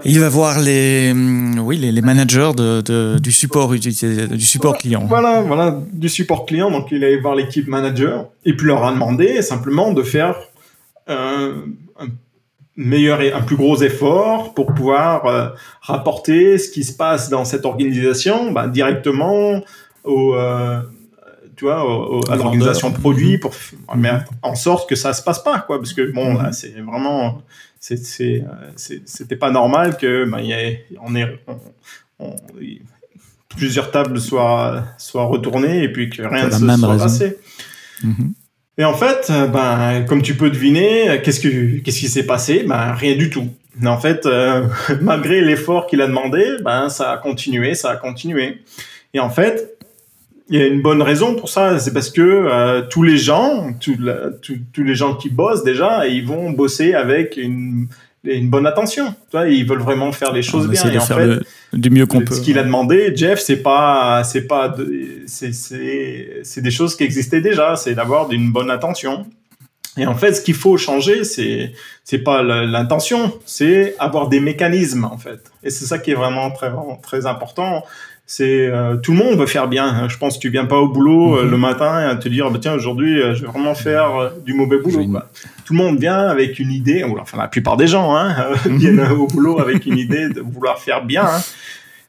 il 0.05 0.21
va 0.21 0.29
voir 0.29 0.61
les, 0.61 1.13
oui, 1.13 1.79
les, 1.79 2.03
managers 2.03 2.53
de, 2.57 3.19
du 3.19 3.33
support 3.33 3.71
du 3.71 4.41
support 4.41 4.79
client. 4.79 5.05
Voilà, 5.09 5.43
voilà, 5.43 5.79
du 5.93 6.09
support 6.09 6.47
client. 6.47 6.71
Donc, 6.71 6.89
il 6.91 7.05
allait 7.05 7.21
voir 7.21 7.35
l'équipe 7.35 7.69
manager 7.69 8.27
et 8.45 8.55
puis 8.57 8.67
leur 8.67 8.85
a 8.85 8.93
demandé 8.93 9.43
simplement 9.43 9.93
de 9.93 10.03
faire 10.03 10.37
un 11.07 11.55
meilleur 12.77 13.21
et 13.21 13.33
un 13.33 13.41
plus 13.41 13.57
gros 13.57 13.83
effort 13.83 14.55
pour 14.55 14.75
pouvoir 14.75 15.27
euh, 15.27 15.49
rapporter 15.81 16.59
ce 16.59 16.71
qui 16.71 16.85
se 16.85 16.97
passe 16.97 17.29
dans 17.29 17.45
cette 17.45 17.65
organisation 17.65 18.51
bah, 18.51 18.67
directement 18.67 19.63
au, 20.03 20.35
euh, 20.35 20.81
tu 21.57 21.65
vois, 21.65 21.81
à 22.31 22.37
l'organisation 22.37 22.93
produit 22.93 23.39
pour 23.39 23.53
mettre 23.95 24.33
en 24.43 24.55
sorte 24.55 24.89
que 24.89 24.97
ça 24.97 25.13
se 25.13 25.23
passe 25.23 25.43
pas, 25.43 25.61
quoi. 25.61 25.79
Parce 25.79 25.93
que 25.93 26.11
bon, 26.13 26.35
là, 26.35 26.53
c'est 26.53 26.81
vraiment, 26.81 27.43
c'était 27.79 29.37
pas 29.37 29.51
normal 29.51 29.97
que 29.97 30.25
bah, 30.25 30.41
y 30.41 30.53
ait, 30.53 30.87
on 31.01 31.15
ait, 31.15 31.39
plusieurs 33.57 33.91
tables 33.91 34.21
soient, 34.21 34.85
soient 34.99 35.25
retournées 35.25 35.83
et 35.83 35.93
puis 35.93 36.11
que 36.11 36.23
rien 36.23 36.47
ne 36.47 36.51
se 36.51 36.59
soit 36.59 36.97
passé. 36.97 37.39
Mm-hmm. 38.03 38.33
Et 38.79 38.85
en 38.85 38.95
fait, 38.95 39.31
ben, 39.53 40.05
comme 40.09 40.23
tu 40.23 40.35
peux 40.35 40.51
deviner, 40.51 41.21
qu'est-ce 41.23 41.41
que 41.41 41.79
qu'est-ce 41.79 42.01
qui 42.01 42.09
s'est 42.09 42.27
passé? 42.27 42.65
Ben 42.67 42.93
rien 42.93 43.17
du 43.17 43.31
tout. 43.31 43.49
Mais 43.79 43.89
en 43.89 43.99
fait, 43.99 44.27
euh, 44.27 44.67
malgré 45.01 45.41
l'effort 45.41 45.87
qu'il 45.87 46.01
a 46.01 46.07
demandé, 46.07 46.45
ben 46.65 46.89
ça 46.89 47.13
a 47.13 47.19
continué, 47.19 47.75
ça 47.75 47.91
a 47.91 47.97
continué. 47.97 48.63
Et 49.13 49.21
en 49.21 49.31
fait, 49.31 49.79
il 50.49 50.59
y 50.59 50.63
a 50.63 50.67
une 50.67 50.83
bonne 50.83 51.03
raison 51.03 51.35
pour 51.37 51.49
ça, 51.49 51.79
c'est 51.79 51.93
parce 51.93 52.11
que 52.11 52.21
euh, 52.21 52.83
tous 52.83 53.03
les 53.03 53.17
gens, 53.17 53.73
tous 53.81 53.97
les 54.83 54.95
gens 54.95 55.15
qui 55.15 55.31
bossent 55.31 55.65
déjà, 55.65 56.07
ils 56.07 56.27
vont 56.27 56.51
bosser 56.51 56.93
avec 56.93 57.39
une, 57.39 57.89
une 58.25 58.51
bonne 58.51 58.67
attention. 58.67 59.07
Tu 59.31 59.37
vois, 59.37 59.49
ils 59.49 59.67
veulent 59.67 59.83
vraiment 59.83 60.13
faire 60.13 60.33
les 60.33 60.43
choses 60.43 60.69
bien. 60.69 60.83
Et 60.91 60.99
en 60.99 61.01
fait, 61.01 61.41
du 61.73 61.89
mieux 61.89 62.05
qu'on 62.05 62.21
peut. 62.21 62.35
Ce 62.35 62.43
qu'il 62.43 62.59
a 62.59 62.63
demandé, 62.63 63.13
Jeff, 63.17 63.41
c'est 63.41 63.63
pas, 63.63 64.23
c'est 64.25 64.47
pas, 64.47 64.75
c'est 65.27 66.61
des 66.61 66.71
choses 66.71 66.95
qui 66.95 67.05
existaient 67.05 67.41
déjà. 67.41 67.77
C'est 67.77 67.95
d'avoir 67.95 68.31
une 68.31 68.53
bonne 68.53 68.71
attention. 68.71 69.27
Et 69.97 70.07
en 70.07 70.15
fait, 70.15 70.35
ce 70.35 70.41
qu'il 70.41 70.55
faut 70.55 70.77
changer, 70.77 71.25
c'est 71.25 71.73
c'est 72.03 72.19
pas 72.19 72.43
l'intention, 72.43 73.33
c'est 73.47 73.95
avoir 73.99 74.29
des 74.29 74.41
mécanismes 74.41 75.05
en 75.05 75.17
fait. 75.17 75.53
Et 75.63 75.71
c'est 75.71 75.87
ça 75.87 75.99
qui 75.99 76.11
est 76.11 76.17
vraiment 76.17 76.51
très 76.51 76.71
très 77.03 77.27
important 77.27 77.85
c'est 78.27 78.67
euh, 78.67 78.97
tout 78.97 79.13
le 79.13 79.19
monde 79.19 79.39
veut 79.39 79.47
faire 79.47 79.69
bien. 79.69 80.09
Je 80.09 80.17
pense 80.17 80.37
que 80.37 80.41
tu 80.41 80.49
viens 80.49 80.65
pas 80.65 80.79
au 80.79 80.89
boulot 80.89 81.37
euh, 81.37 81.43
le 81.43 81.57
mhm. 81.57 81.61
matin 81.61 82.11
et 82.11 82.19
te 82.19 82.29
dire 82.29 82.51
bah, 82.51 82.59
tiens 82.61 82.73
aujourd'hui 82.73 83.21
euh, 83.21 83.35
je 83.35 83.43
vais 83.43 83.49
vraiment 83.49 83.75
faire 83.75 84.33
du 84.45 84.55
mauvais 84.55 84.79
boulot. 84.79 85.21
Tout 85.65 85.75
le 85.75 85.79
monde 85.79 85.99
vient 85.99 86.29
avec 86.29 86.59
une 86.59 86.71
idée, 86.71 87.05
enfin 87.05 87.37
la 87.37 87.49
plupart 87.49 87.77
des 87.77 87.87
gens 87.87 88.17
hein, 88.17 88.35
mhm. 88.65 88.77
viennent 88.79 89.07
au 89.13 89.27
boulot 89.27 89.61
avec 89.61 89.85
une 89.85 89.99
idée 89.99 90.31
de 90.31 90.41
vouloir 90.41 90.79
faire 90.79 91.05
bien. 91.05 91.27
Hein. 91.27 91.43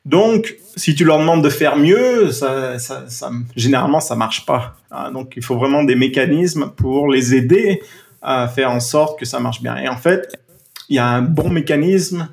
Donc 0.05 0.55
si 0.75 0.95
tu 0.95 1.03
leur 1.03 1.19
demandes 1.19 1.43
de 1.43 1.49
faire 1.49 1.75
mieux, 1.75 2.31
ça, 2.31 2.79
ça, 2.79 3.05
ça 3.07 3.31
généralement 3.55 3.99
ça 3.99 4.15
marche 4.15 4.45
pas. 4.45 4.77
Hein. 4.91 5.11
Donc 5.11 5.33
il 5.35 5.43
faut 5.43 5.57
vraiment 5.57 5.83
des 5.83 5.95
mécanismes 5.95 6.71
pour 6.77 7.09
les 7.09 7.35
aider 7.35 7.81
à 8.21 8.47
faire 8.47 8.71
en 8.71 8.79
sorte 8.79 9.19
que 9.19 9.25
ça 9.25 9.39
marche 9.39 9.61
bien. 9.61 9.75
Et 9.77 9.89
en 9.89 9.97
fait 9.97 10.39
il 10.87 10.95
y 10.95 10.99
a 10.99 11.07
un 11.07 11.23
bon 11.23 11.49
mécanisme 11.49 12.29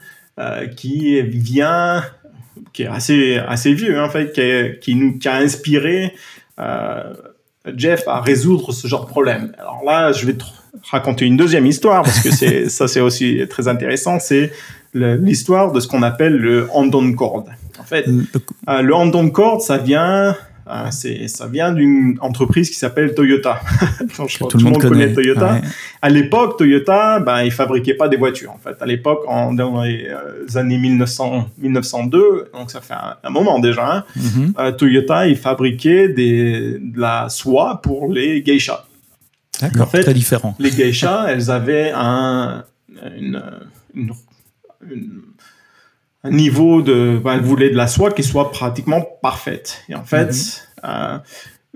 qui 0.76 1.20
vient 1.22 2.02
qui 2.72 2.82
est 2.84 2.88
assez, 2.88 3.36
assez 3.36 3.72
vieux, 3.74 4.00
en 4.00 4.08
fait, 4.08 4.32
qui, 4.32 4.80
qui, 4.80 4.94
nous, 4.94 5.18
qui 5.18 5.28
a 5.28 5.36
inspiré 5.36 6.14
euh, 6.58 7.14
Jeff 7.76 8.06
à 8.06 8.20
résoudre 8.20 8.72
ce 8.72 8.86
genre 8.88 9.06
de 9.06 9.10
problème. 9.10 9.52
Alors 9.58 9.82
là, 9.84 10.12
je 10.12 10.26
vais 10.26 10.34
te 10.34 10.44
raconter 10.90 11.26
une 11.26 11.36
deuxième 11.36 11.66
histoire, 11.66 12.02
parce 12.02 12.20
que 12.20 12.30
c'est, 12.30 12.68
ça, 12.68 12.88
c'est 12.88 13.00
aussi 13.00 13.42
très 13.48 13.68
intéressant. 13.68 14.18
C'est 14.18 14.52
l'histoire 14.94 15.72
de 15.72 15.80
ce 15.80 15.88
qu'on 15.88 16.02
appelle 16.02 16.36
le 16.36 16.68
hand-on 16.72 17.12
cord. 17.12 17.46
En 17.78 17.84
fait, 17.84 18.06
le, 18.06 18.24
euh, 18.68 18.82
le 18.82 18.94
hand-on 18.94 19.30
cord, 19.30 19.62
ça 19.62 19.78
vient 19.78 20.36
euh, 20.68 20.86
c'est, 20.90 21.26
ça 21.28 21.46
vient 21.46 21.72
d'une 21.72 22.16
entreprise 22.20 22.70
qui 22.70 22.76
s'appelle 22.76 23.14
Toyota. 23.14 23.60
tout, 24.14 24.26
le 24.58 24.62
monde 24.62 24.80
connaît, 24.80 25.12
Toyota. 25.12 25.60
À 26.00 26.08
l'époque, 26.08 26.56
Toyota, 26.58 27.18
ben, 27.20 27.42
il 27.42 27.50
fabriquait 27.50 27.94
pas 27.94 28.08
des 28.08 28.16
voitures. 28.16 28.52
En 28.52 28.58
fait, 28.58 28.80
à 28.80 28.86
l'époque, 28.86 29.24
en, 29.26 29.52
dans 29.52 29.82
les 29.82 30.08
euh, 30.08 30.58
années 30.58 30.78
1900, 30.78 31.48
1902, 31.58 32.50
donc 32.52 32.70
ça 32.70 32.80
fait 32.80 32.94
un, 32.94 33.30
moment 33.30 33.58
déjà, 33.58 33.96
hein, 33.96 34.04
mhm. 34.14 34.54
euh, 34.58 34.72
Toyota, 34.72 35.26
il 35.26 35.36
fabriquait 35.36 36.08
des, 36.08 36.78
de 36.80 37.00
la 37.00 37.28
soie 37.28 37.80
pour 37.82 38.12
les 38.12 38.44
geishas. 38.44 38.84
D'accord, 39.60 39.90
très 39.90 40.14
différent. 40.14 40.54
Les 40.58 40.70
geishas, 40.70 41.26
elles 41.28 41.50
avaient 41.50 41.92
un, 41.94 42.64
une, 43.16 43.42
une, 43.94 44.12
une 44.90 45.22
un 46.24 46.30
niveau 46.30 46.82
de, 46.82 47.20
ben, 47.22 47.34
elle 47.34 47.40
voulait 47.40 47.70
de 47.70 47.76
la 47.76 47.86
soie 47.86 48.10
qui 48.12 48.22
soit 48.22 48.50
pratiquement 48.50 49.04
parfaite. 49.22 49.82
Et 49.88 49.94
en 49.94 50.04
fait, 50.04 50.30
mhm. 50.82 50.90
euh, 50.90 51.18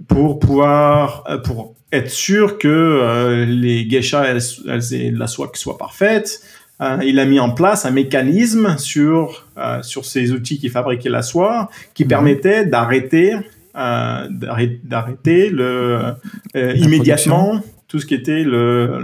pour 0.08 0.38
pouvoir, 0.38 1.24
euh, 1.28 1.38
pour 1.38 1.74
être 1.92 2.10
sûr 2.10 2.58
que 2.58 2.68
euh, 2.68 3.44
les 3.44 3.88
geishas 3.88 4.24
elles, 4.24 4.42
elles, 4.68 4.94
aient 4.94 5.10
de 5.10 5.18
la 5.18 5.26
soie 5.26 5.48
qui 5.48 5.60
soit 5.60 5.78
parfaite, 5.78 6.40
euh, 6.82 6.98
il 7.04 7.18
a 7.18 7.24
mis 7.24 7.40
en 7.40 7.50
place 7.50 7.86
un 7.86 7.90
mécanisme 7.90 8.76
sur 8.76 9.46
sur 9.82 10.04
ces 10.04 10.32
outils 10.32 10.58
qui 10.58 10.68
fabriquaient 10.68 11.08
la 11.08 11.22
soie 11.22 11.70
qui 11.94 12.04
mhm. 12.04 12.08
permettait 12.08 12.66
d'arrêter 12.66 13.34
d'arrêter 13.74 15.48
le 15.50 16.14
immédiatement 16.54 17.62
tout 17.88 17.98
ce 17.98 18.06
qui 18.06 18.14
était 18.14 18.42
le, 18.42 19.00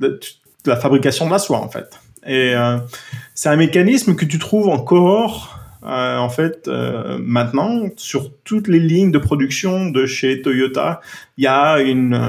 le 0.00 0.20
la 0.66 0.76
fabrication 0.76 1.26
de 1.26 1.30
la 1.30 1.38
soie 1.38 1.58
en 1.58 1.68
fait. 1.68 1.98
Et 2.26 2.54
euh, 2.54 2.78
c'est 3.34 3.48
un 3.48 3.56
mécanisme 3.56 4.14
que 4.14 4.24
tu 4.24 4.38
trouves 4.38 4.68
encore 4.68 5.54
euh, 5.84 6.16
en 6.16 6.28
fait 6.28 6.66
euh, 6.66 7.18
maintenant 7.20 7.88
sur 7.96 8.32
toutes 8.42 8.66
les 8.66 8.80
lignes 8.80 9.12
de 9.12 9.18
production 9.18 9.90
de 9.90 10.06
chez 10.06 10.42
Toyota, 10.42 11.00
il 11.36 11.44
y 11.44 11.46
a 11.46 11.78
une, 11.78 12.20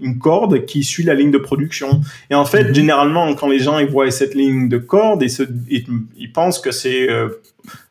une 0.00 0.18
corde 0.18 0.64
qui 0.64 0.84
suit 0.84 1.02
la 1.02 1.14
ligne 1.14 1.32
de 1.32 1.38
production. 1.38 2.00
Et 2.30 2.36
en 2.36 2.44
fait, 2.44 2.68
mhm. 2.68 2.74
généralement, 2.74 3.34
quand 3.34 3.48
les 3.48 3.58
gens 3.58 3.78
ils 3.78 3.88
voient 3.88 4.10
cette 4.12 4.34
ligne 4.34 4.68
de 4.68 4.78
corde, 4.78 5.22
ils, 5.22 5.30
se, 5.30 5.42
ils, 5.68 6.32
pensent 6.32 6.60
que 6.60 6.70
c'est 6.70 7.08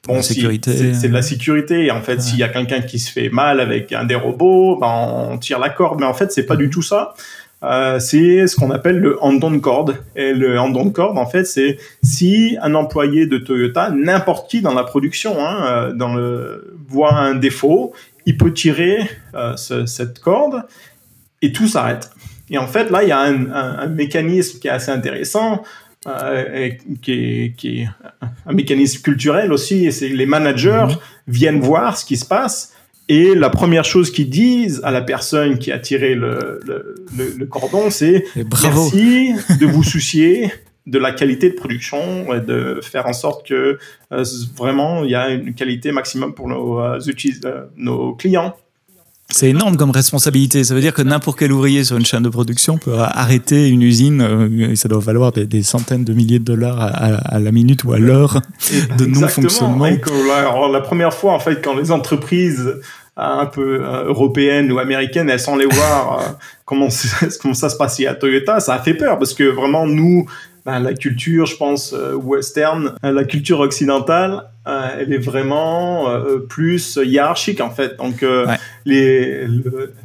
bon, 0.08 0.22
c'est 0.22 0.42
de 0.42 1.14
la 1.14 1.22
sécurité. 1.22 1.86
Et 1.86 1.92
en 1.92 2.02
fait, 2.02 2.22
s'il 2.22 2.40
y 2.40 2.44
a 2.44 2.50
quelqu'un 2.50 2.82
qui 2.82 2.98
se 2.98 3.12
fait 3.12 3.30
mal 3.30 3.60
avec 3.60 3.92
un 3.92 4.06
des 4.06 4.16
robots, 4.16 4.78
ben, 4.80 4.88
on 5.32 5.38
tire 5.38 5.60
la 5.60 5.70
corde. 5.70 6.00
Mais 6.00 6.06
en 6.06 6.14
fait, 6.14 6.32
c'est 6.32 6.46
pas 6.46 6.56
du 6.56 6.70
tout 6.70 6.82
ça. 6.82 7.14
Euh, 7.64 8.00
c'est 8.00 8.48
ce 8.48 8.56
qu'on 8.56 8.72
appelle 8.72 9.00
le 9.00 9.22
hand-on 9.24 9.60
cord. 9.60 9.94
Et 10.16 10.34
le 10.34 10.60
hand-on 10.60 10.90
cord, 10.90 11.18
en 11.18 11.26
fait, 11.26 11.46
c'est 11.46 11.78
si 12.04 12.58
un 12.62 12.76
employé 12.76 13.26
de 13.26 13.38
Toyota, 13.38 13.90
n'importe 13.92 14.50
qui 14.50 14.62
dans 14.62 14.74
la 14.74 14.84
production, 14.84 15.36
hein, 15.40 15.66
euh, 15.66 15.94
dans 15.94 16.14
le, 16.14 16.76
voit 16.88 17.14
un 17.14 17.36
défaut, 17.36 17.94
il 18.26 18.38
peut 18.38 18.54
tirer 18.54 19.00
euh, 19.34 19.56
cette 19.56 20.20
corde 20.20 20.64
et 21.42 21.52
tout 21.52 21.68
s'arrête. 21.68 22.10
Et 22.50 22.58
en 22.58 22.68
fait, 22.68 22.90
là, 22.90 23.04
il 23.04 23.10
y 23.10 23.14
a 23.14 23.20
un, 23.20 23.88
mécanisme 23.88 24.60
qui 24.60 24.68
est 24.68 24.72
assez 24.72 24.92
intéressant, 24.92 25.64
et 26.54 26.78
qui, 27.02 27.12
est, 27.14 27.54
qui, 27.56 27.80
est, 27.80 27.88
un 28.46 28.52
mécanisme 28.52 29.02
culturel 29.02 29.54
aussi, 29.54 29.86
et 29.86 29.92
c'est 29.92 30.10
les 30.10 30.26
managers 30.26 30.88
mhm. 30.90 30.98
viennent 31.28 31.60
voir 31.62 31.98
ce 31.98 32.04
qui 32.04 32.18
se 32.18 32.26
passe 32.26 32.73
et 33.10 33.36
la 33.36 33.50
première 33.50 33.84
chose 33.84 34.12
qu'ils 34.12 34.30
disent 34.30 34.82
à 34.84 34.92
la 34.92 35.02
personne 35.02 35.58
qui 35.58 35.72
a 35.72 35.80
tiré 35.80 36.16
le, 36.16 36.60
le, 37.18 37.46
cordon, 37.46 37.90
c'est 37.90 38.24
merci 38.36 39.34
de 39.60 39.66
vous 39.66 39.84
soucier 39.84 40.52
de 40.86 41.00
la 41.00 41.12
qualité 41.12 41.50
de 41.50 41.56
production 41.56 42.34
et 42.34 42.42
de 42.42 42.80
faire 42.82 43.08
en 43.08 43.14
sorte 43.14 43.48
que 43.48 43.78
euh, 44.12 44.24
vraiment 44.56 45.04
il 45.04 45.12
y 45.12 45.16
a 45.16 45.30
une 45.30 45.54
qualité 45.54 45.92
maximum 45.92 46.34
pour 46.34 46.48
nos, 46.48 46.80
euh, 46.80 47.00
euh, 47.46 47.66
nos 47.78 48.14
clients. 48.16 48.56
C'est 49.34 49.50
énorme 49.50 49.78
comme 49.78 49.90
responsabilité. 49.90 50.64
Ça 50.64 50.76
veut 50.76 50.82
dire 50.82 50.94
que 50.94 51.02
n'importe 51.02 51.40
quel 51.40 51.52
ouvrier 51.52 51.84
sur 51.84 51.98
une 51.98 52.06
chaîne 52.06 52.22
de 52.22 52.30
production 52.30 52.78
peut 52.78 52.94
arrêter 53.00 53.68
une 53.68 53.82
usine 53.82 54.70
et 54.70 54.76
ça 54.76 54.88
doit 54.88 55.00
valoir 55.00 55.32
des, 55.32 55.64
centaines 55.64 56.04
de 56.04 56.14
milliers 56.14 56.38
de 56.38 56.44
dollars 56.44 56.80
à, 56.80 57.40
la 57.40 57.52
minute 57.52 57.84
ou 57.84 57.94
à 57.94 57.98
l'heure 57.98 58.40
de 59.00 59.06
non-fonctionnement. 59.06 59.88
La 60.72 60.82
première 60.82 61.16
fois, 61.16 61.34
en 61.34 61.40
fait, 61.40 61.64
quand 61.64 61.76
les 61.76 61.90
entreprises 61.90 62.76
un 63.18 63.46
peu 63.46 63.82
euh, 63.84 64.06
européennes 64.06 64.72
ou 64.72 64.80
américaines, 64.80 65.30
elles 65.30 65.40
sont 65.40 65.56
allées 65.56 65.68
voir 65.68 66.20
euh, 66.20 66.24
comment, 66.66 66.88
comment 67.42 67.54
ça 67.54 67.70
se 67.70 67.78
passait 67.78 68.08
à 68.08 68.16
Toyota, 68.16 68.60
ça 68.60 68.74
a 68.74 68.80
fait 68.80 68.96
peur 68.96 69.20
parce 69.20 69.34
que 69.34 69.44
vraiment 69.44 69.86
nous, 69.86 70.28
ben, 70.66 70.80
la 70.80 70.94
culture, 70.94 71.46
je 71.46 71.56
pense, 71.56 71.96
western, 72.24 72.94
la 73.04 73.24
culture 73.24 73.60
occidentale, 73.60 74.50
elle 74.66 75.12
est 75.14 75.18
vraiment 75.20 76.08
plus 76.48 76.98
hiérarchique 77.04 77.60
en 77.60 77.70
fait. 77.70 77.98
Donc 77.98 78.24
les 78.86 79.48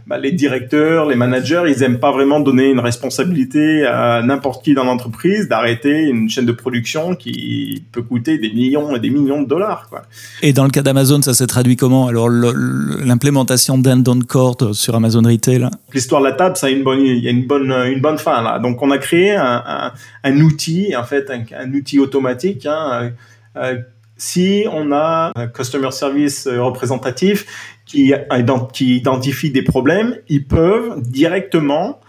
bah, 0.07 0.19
les 0.19 0.33
directeurs, 0.33 1.07
les 1.07 1.17
managers, 1.17 1.64
ils 1.69 1.83
aiment 1.83 1.99
pas 1.99 2.12
vraiment 2.12 2.41
donner 2.41 2.71
une 2.71 2.81
responsabilité 2.81 3.85
à 3.85 4.23
n'importe 4.23 4.64
qui 4.64 4.75
dans 4.75 4.85
l'entreprise 4.85 5.49
d'arrêter 5.49 6.05
une 6.05 6.29
chaîne 6.29 6.47
de 6.47 6.53
production 6.53 7.14
qui 7.14 7.85
peut 7.93 8.03
coûter 8.03 8.38
des 8.38 8.51
millions 8.51 8.95
et 8.95 9.01
des 9.01 9.11
millions 9.11 9.43
de 9.43 9.49
dollars. 9.49 9.88
Quoi. 9.88 10.03
Et 10.43 10.53
dans 10.53 10.64
le 10.64 10.71
cas 10.71 10.83
d'Amazon, 10.83 11.23
ça 11.23 11.35
s'est 11.35 11.47
traduit 11.47 11.77
comment? 11.77 12.09
Alors 12.09 12.29
l'implémentation 12.29 13.81
on 13.85 14.21
Court 14.21 14.75
sur 14.75 14.95
Amazon 14.95 15.23
Retail? 15.23 15.69
L'histoire 15.93 16.23
de 16.23 16.27
la 16.29 16.33
table, 16.33 16.57
ça 16.57 16.69
a 16.69 16.71
une 16.71 16.83
bonne, 16.83 17.01
il 17.01 17.19
y 17.19 17.29
a 17.29 17.31
une 17.31 17.47
bonne, 17.47 17.71
une 17.71 18.01
bonne 18.01 18.19
fin 18.19 18.43
là. 18.43 18.59
Donc 18.59 18.83
on 18.83 18.91
a 18.91 18.99
créé 18.99 19.35
un, 19.35 19.93
un, 20.25 20.41
outil, 20.41 20.95
en 20.97 21.05
fait, 21.05 21.31
un, 21.31 21.73
outil 21.73 21.99
automatique. 21.99 22.67
Hein, 22.67 23.12
euh, 23.57 23.79
si 24.19 24.67
on 24.71 24.93
a 24.93 25.33
un 25.35 25.47
customer 25.47 25.91
service 25.91 26.47
représentatif 26.47 27.47
qui, 27.87 28.13
identifie 28.33 29.51
des 29.51 29.63
problèmes, 29.63 30.17
ils 30.29 30.45
peuvent 30.45 31.01
directement 31.01 32.01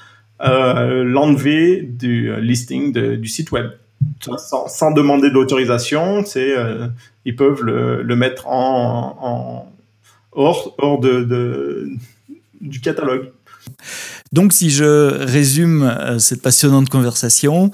euh, 0.41 1.03
l'enlever 1.03 1.81
du 1.81 2.35
listing 2.41 2.91
du 2.93 3.27
site 3.27 3.51
web. 3.51 3.71
Sans, 4.37 4.91
demander 4.91 5.29
d'autorisation, 5.29 6.23
c'est 6.25 6.57
euh, 6.57 6.87
ils 7.25 7.35
peuvent 7.35 7.63
le, 7.63 8.15
mettre 8.15 8.47
en, 8.47 9.71
hors, 10.31 10.75
hors 10.77 10.99
de, 10.99 11.89
du 12.61 12.81
catalogue. 12.81 13.31
Donc, 14.31 14.53
si 14.53 14.69
je 14.69 15.23
résume 15.23 15.83
euh, 15.83 16.19
cette 16.19 16.41
passionnante 16.41 16.89
conversation, 16.89 17.71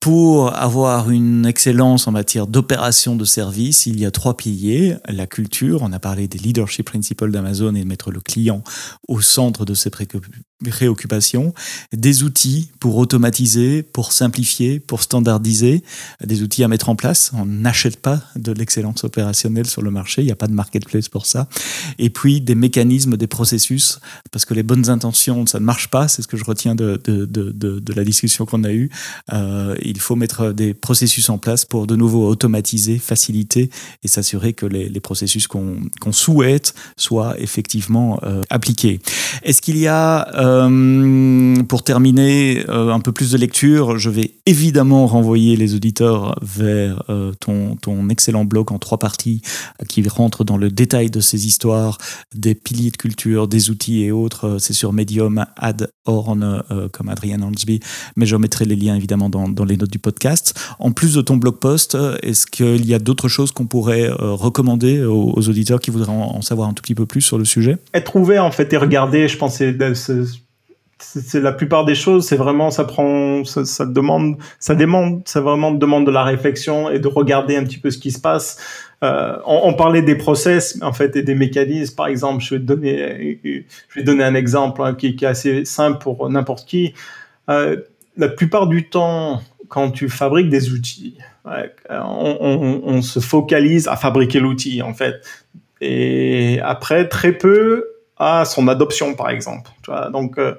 pour 0.00 0.54
avoir 0.54 1.10
une 1.10 1.46
excellence 1.46 2.06
en 2.06 2.12
matière 2.12 2.46
d'opération 2.46 3.16
de 3.16 3.24
service, 3.24 3.86
il 3.86 3.98
y 3.98 4.06
a 4.06 4.10
trois 4.10 4.36
piliers. 4.36 4.96
La 5.08 5.26
culture, 5.26 5.82
on 5.82 5.92
a 5.92 5.98
parlé 5.98 6.28
des 6.28 6.38
leadership 6.38 6.86
principles 6.86 7.30
d'Amazon 7.30 7.74
et 7.74 7.80
de 7.80 7.88
mettre 7.88 8.12
le 8.12 8.20
client 8.20 8.62
au 9.08 9.20
centre 9.20 9.64
de 9.64 9.74
ses 9.74 9.90
préoccupations. 9.90 11.52
Des 11.92 12.22
outils 12.22 12.70
pour 12.78 12.96
automatiser, 12.96 13.82
pour 13.82 14.12
simplifier, 14.12 14.78
pour 14.78 15.02
standardiser, 15.02 15.82
des 16.24 16.42
outils 16.42 16.62
à 16.62 16.68
mettre 16.68 16.88
en 16.88 16.96
place. 16.96 17.32
On 17.34 17.46
n'achète 17.46 18.00
pas 18.00 18.22
de 18.36 18.52
l'excellence 18.52 19.02
opérationnelle 19.02 19.66
sur 19.66 19.82
le 19.82 19.90
marché, 19.90 20.22
il 20.22 20.26
n'y 20.26 20.32
a 20.32 20.36
pas 20.36 20.46
de 20.46 20.52
marketplace 20.52 21.08
pour 21.08 21.26
ça. 21.26 21.48
Et 21.98 22.10
puis 22.10 22.40
des 22.40 22.54
mécanismes, 22.54 23.16
des 23.16 23.26
processus, 23.26 23.98
parce 24.30 24.44
que 24.44 24.54
les 24.54 24.62
bonnes 24.62 24.88
intentions, 24.88 25.46
ça 25.46 25.58
ne 25.58 25.64
marche 25.64 25.88
pas 25.88 25.95
c'est 26.08 26.22
ce 26.22 26.28
que 26.28 26.36
je 26.36 26.44
retiens 26.44 26.74
de, 26.74 27.00
de, 27.04 27.92
la 27.94 28.04
discussion 28.04 28.46
qu'on 28.46 28.64
a 28.64 28.72
eue. 28.72 28.90
Euh, 29.32 29.74
il 29.82 29.98
faut 30.00 30.16
mettre 30.16 30.52
des 30.52 30.74
processus 30.74 31.30
en 31.30 31.38
place 31.38 31.64
pour 31.64 31.86
de 31.86 31.96
nouveau 31.96 32.28
automatiser, 32.28 32.98
faciliter 32.98 33.70
et 34.02 34.08
s'assurer 34.08 34.52
que 34.52 34.66
les, 34.66 35.00
processus 35.00 35.46
qu'on 35.46 36.12
souhaite 36.12 36.74
soient 36.96 37.38
effectivement 37.38 38.18
euh, 38.24 38.42
appliqués. 38.50 39.00
Est-ce 39.42 39.62
qu'il 39.62 39.78
y 39.78 39.86
a, 39.86 40.28
euh, 40.34 41.62
pour 41.64 41.84
terminer, 41.84 42.64
un 42.68 43.00
peu 43.00 43.12
plus 43.12 43.32
de 43.32 43.38
lecture 43.38 43.98
Je 43.98 44.10
vais 44.10 44.34
évidemment 44.46 45.06
renvoyer 45.06 45.56
les 45.56 45.74
auditeurs 45.74 46.36
vers 46.42 47.02
ton, 47.40 47.76
ton 47.76 48.08
excellent 48.08 48.44
blog 48.44 48.72
en 48.72 48.78
trois 48.78 48.98
parties 48.98 49.42
qui 49.88 50.06
rentre 50.08 50.44
dans 50.44 50.56
le 50.56 50.70
détail 50.70 51.10
de 51.10 51.20
ces 51.20 51.46
histoires, 51.46 51.98
des 52.34 52.54
piliers 52.54 52.90
de 52.90 52.96
culture, 52.96 53.48
des 53.48 53.70
outils 53.70 54.02
et 54.02 54.12
autres. 54.12 54.58
C'est 54.58 54.72
sur 54.72 54.92
Medium, 54.92 55.46
Ad 55.56 55.85
Horn, 56.04 56.62
euh, 56.70 56.88
comme 56.92 57.08
Adrian 57.08 57.42
Hansby, 57.42 57.80
mais 58.16 58.26
je 58.26 58.36
mettrai 58.36 58.64
les 58.64 58.76
liens 58.76 58.94
évidemment 58.94 59.28
dans, 59.28 59.48
dans, 59.48 59.64
les 59.64 59.76
notes 59.76 59.90
du 59.90 59.98
podcast. 59.98 60.54
En 60.78 60.92
plus 60.92 61.14
de 61.14 61.20
ton 61.20 61.36
blog 61.36 61.58
post, 61.58 61.96
est-ce 62.22 62.46
qu'il 62.46 62.86
y 62.86 62.94
a 62.94 62.98
d'autres 62.98 63.28
choses 63.28 63.52
qu'on 63.52 63.66
pourrait 63.66 64.08
euh, 64.08 64.32
recommander 64.32 65.02
aux, 65.04 65.48
auditeurs 65.48 65.80
qui 65.80 65.90
voudraient 65.90 66.12
en, 66.12 66.42
savoir 66.42 66.68
un 66.68 66.72
tout 66.72 66.82
petit 66.82 66.94
peu 66.94 67.06
plus 67.06 67.22
sur 67.22 67.38
le 67.38 67.44
sujet? 67.44 67.78
Être 67.94 68.16
ouvert 68.16 68.44
en 68.44 68.50
fait 68.50 68.72
et 68.72 68.76
regarder, 68.76 69.28
je 69.28 69.36
pense, 69.36 69.56
c'est 69.56 69.72
la 71.34 71.52
plupart 71.52 71.84
des 71.84 71.94
choses, 71.94 72.26
c'est 72.26 72.36
vraiment 72.36 72.70
ça 72.70 72.84
prend 72.84 73.44
ça, 73.44 73.84
demande 73.84 74.36
ça 74.58 74.74
demande 74.74 75.22
ça 75.26 75.42
vraiment 75.42 75.70
demande 75.70 76.06
de 76.06 76.10
la 76.10 76.24
réflexion 76.24 76.90
et 76.90 76.98
de 76.98 77.08
regarder 77.08 77.56
un 77.56 77.64
petit 77.64 77.78
peu 77.78 77.90
ce 77.90 77.98
qui 77.98 78.10
se 78.10 78.20
passe. 78.20 78.58
Euh, 79.04 79.36
on, 79.44 79.74
parlait 79.74 80.00
des 80.00 80.14
process 80.14 80.78
en 80.80 80.94
fait 80.94 81.14
et 81.16 81.22
des 81.22 81.34
mécanismes. 81.34 81.94
Par 81.94 82.06
exemple, 82.06 82.42
je 82.42 82.54
vais 82.54 82.60
donner, 82.60 83.38
je 83.88 83.94
vais 83.94 84.02
donner 84.02 84.24
un 84.24 84.34
exemple 84.34 84.80
hein, 84.82 84.94
qui, 84.94 85.08
est 85.08 85.24
assez 85.24 85.66
simple 85.66 85.98
pour 85.98 86.30
n'importe 86.30 86.66
qui. 86.66 86.94
Euh, 87.50 87.76
la 88.16 88.28
plupart 88.28 88.66
du 88.66 88.88
temps, 88.88 89.42
quand 89.68 89.90
tu 89.90 90.08
fabriques 90.08 90.48
des 90.48 90.72
outils, 90.72 91.18
on, 91.90 93.02
se 93.02 93.20
focalise 93.20 93.86
à 93.86 93.96
fabriquer 93.96 94.40
l'outil 94.40 94.80
en 94.80 94.94
fait, 94.94 95.16
et 95.82 96.58
après 96.62 97.06
très 97.06 97.32
peu 97.32 97.84
à 98.16 98.46
son 98.46 98.66
adoption, 98.68 99.14
par 99.14 99.28
exemple. 99.28 99.70
donc 100.10 100.38
euh, 100.38 100.54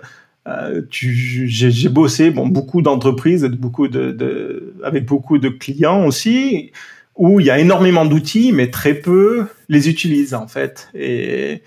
j'ai 0.90 1.90
bossé 1.90 2.32
bon 2.32 2.48
beaucoup 2.48 2.82
d'entreprises 2.82 3.44
beaucoup 3.44 3.88
de, 3.88 4.74
avec 4.84 5.06
beaucoup 5.06 5.38
de 5.38 5.50
clients 5.50 6.06
aussi 6.06 6.72
où 7.18 7.40
il 7.40 7.48
y 7.48 7.50
a 7.50 7.60
énormément 7.60 8.06
d'outils, 8.06 8.52
mais 8.52 8.70
très 8.70 8.94
peu 8.94 9.48
les 9.70 9.90
utilisent 9.90 10.34
en 10.34 10.48
fait. 10.48 10.90
Et, 10.94 11.64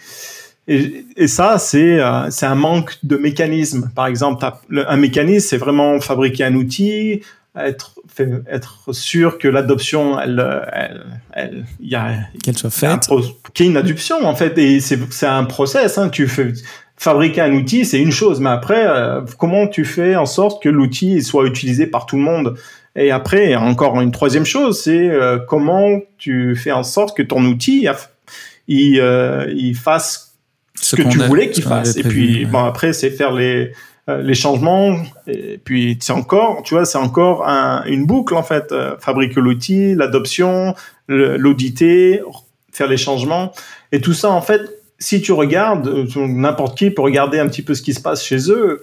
et, 0.69 1.05
et 1.17 1.27
ça, 1.27 1.59
c'est 1.59 2.01
euh, 2.01 2.31
c'est 2.31 2.47
un 2.47 2.55
manque 2.55 2.99
de 3.03 3.17
mécanisme. 3.17 3.91
Par 3.95 4.07
exemple, 4.07 4.45
un 4.71 4.97
mécanisme, 4.97 5.49
c'est 5.49 5.57
vraiment 5.57 6.01
fabriquer 6.01 6.45
un 6.45 6.55
outil, 6.55 7.23
être 7.57 7.97
être 8.49 8.93
sûr 8.93 9.39
que 9.39 9.49
l'adoption, 9.49 10.21
elle, 10.21 10.45
elle, 10.73 11.05
elle, 11.33 11.65
y 11.81 11.95
a 11.95 12.13
qu'elle 12.43 12.57
soit 12.57 12.71
faite, 12.71 13.09
qu'il 13.55 13.67
y 13.67 13.69
ait 13.69 13.73
une 13.73 13.79
adoption 13.79 14.25
en 14.25 14.35
fait. 14.35 14.57
Et 14.59 14.81
c'est 14.81 14.99
c'est 15.11 15.27
un 15.27 15.45
process. 15.45 15.99
Hein. 15.99 16.11
Tu 16.11 16.29
fais 16.29 16.53
fabriquer 17.01 17.41
un 17.41 17.55
outil, 17.55 17.87
c'est 17.87 17.99
une 17.99 18.13
chose, 18.13 18.41
mais 18.41 18.51
après, 18.51 18.85
euh, 18.87 19.23
comment 19.39 19.67
tu 19.67 19.87
fais 19.87 20.17
en 20.17 20.27
sorte 20.27 20.63
que 20.63 20.69
l'outil 20.69 21.23
soit 21.23 21.47
utilisé 21.47 21.87
par 21.87 22.05
tout 22.05 22.17
le 22.17 22.23
monde? 22.23 22.59
Et 22.95 23.11
après, 23.11 23.55
encore 23.57 23.99
une 24.03 24.11
troisième 24.11 24.45
chose, 24.45 24.83
c'est 24.83 25.09
euh, 25.09 25.39
comment 25.39 26.01
tu 26.19 26.55
fais 26.57 26.73
en 26.73 26.83
sorte 26.83 27.17
que 27.17 27.23
ton 27.23 27.43
outil 27.45 27.89
il, 28.69 29.01
euh, 29.01 29.51
il 29.57 29.75
fasse 29.75 30.35
ce, 30.75 30.97
que 30.97 31.03
tu 31.03 31.19
voulais 31.19 31.49
qu'il 31.49 31.65
fasse. 31.65 31.97
Et 31.97 32.03
puis, 32.03 32.45
bon, 32.45 32.65
après, 32.65 32.93
c'est 32.93 33.11
faire 33.11 33.33
les, 33.33 33.73
euh, 34.11 34.21
les 34.21 34.35
changements. 34.35 34.99
Et 35.27 35.59
puis, 35.65 35.97
c'est 36.01 36.13
encore, 36.13 36.63
tu 36.65 36.75
vois, 36.75 36.85
c'est 36.85 36.99
encore 36.99 37.45
une 37.87 38.05
boucle, 38.05 38.35
en 38.35 38.43
fait. 38.43 38.75
fabriquer 38.99 39.41
l'outil, 39.41 39.95
l'adoption, 39.95 40.75
l'auditer, 41.09 42.21
faire 42.73 42.89
les 42.89 42.99
changements. 42.99 43.53
Et 43.91 44.03
tout 44.03 44.15
ça, 44.15 44.31
en 44.31 44.43
fait, 44.43 44.80
si 45.01 45.21
tu 45.23 45.33
regardes, 45.33 46.07
n'importe 46.17 46.79
qui 46.79 46.91
peut 46.91 47.03
regarder 47.03 47.39
un 47.39 47.49
petit 47.49 47.63
peu 47.63 47.75
ce 47.75 47.83
qui 47.83 47.95
se 47.95 48.01
passe 48.01 48.25
chez 48.25 48.51
eux 48.51 48.81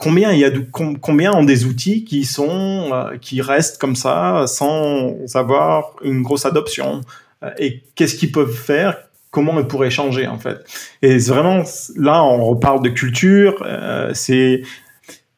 combien 0.00 0.32
il 0.32 0.40
y 0.40 0.44
a 0.44 0.50
combien 0.72 1.32
ont 1.32 1.44
des 1.44 1.66
outils 1.66 2.04
qui 2.04 2.24
sont 2.24 2.90
euh, 2.92 3.18
qui 3.18 3.40
restent 3.42 3.78
comme 3.78 3.94
ça 3.94 4.46
sans 4.48 5.14
avoir 5.36 5.94
une 6.02 6.22
grosse 6.22 6.46
adoption 6.46 7.02
euh, 7.44 7.50
et 7.58 7.84
qu'est-ce 7.94 8.16
qu'ils 8.16 8.32
peuvent 8.32 8.52
faire 8.52 8.96
comment 9.30 9.60
ils 9.60 9.66
pourraient 9.66 9.90
changer 9.90 10.26
en 10.26 10.38
fait. 10.38 10.58
Et 11.02 11.18
vraiment 11.18 11.62
là 11.96 12.24
on 12.24 12.44
reparle 12.46 12.82
de 12.82 12.88
culture 12.88 13.62
euh, 13.66 14.10
c'est 14.14 14.62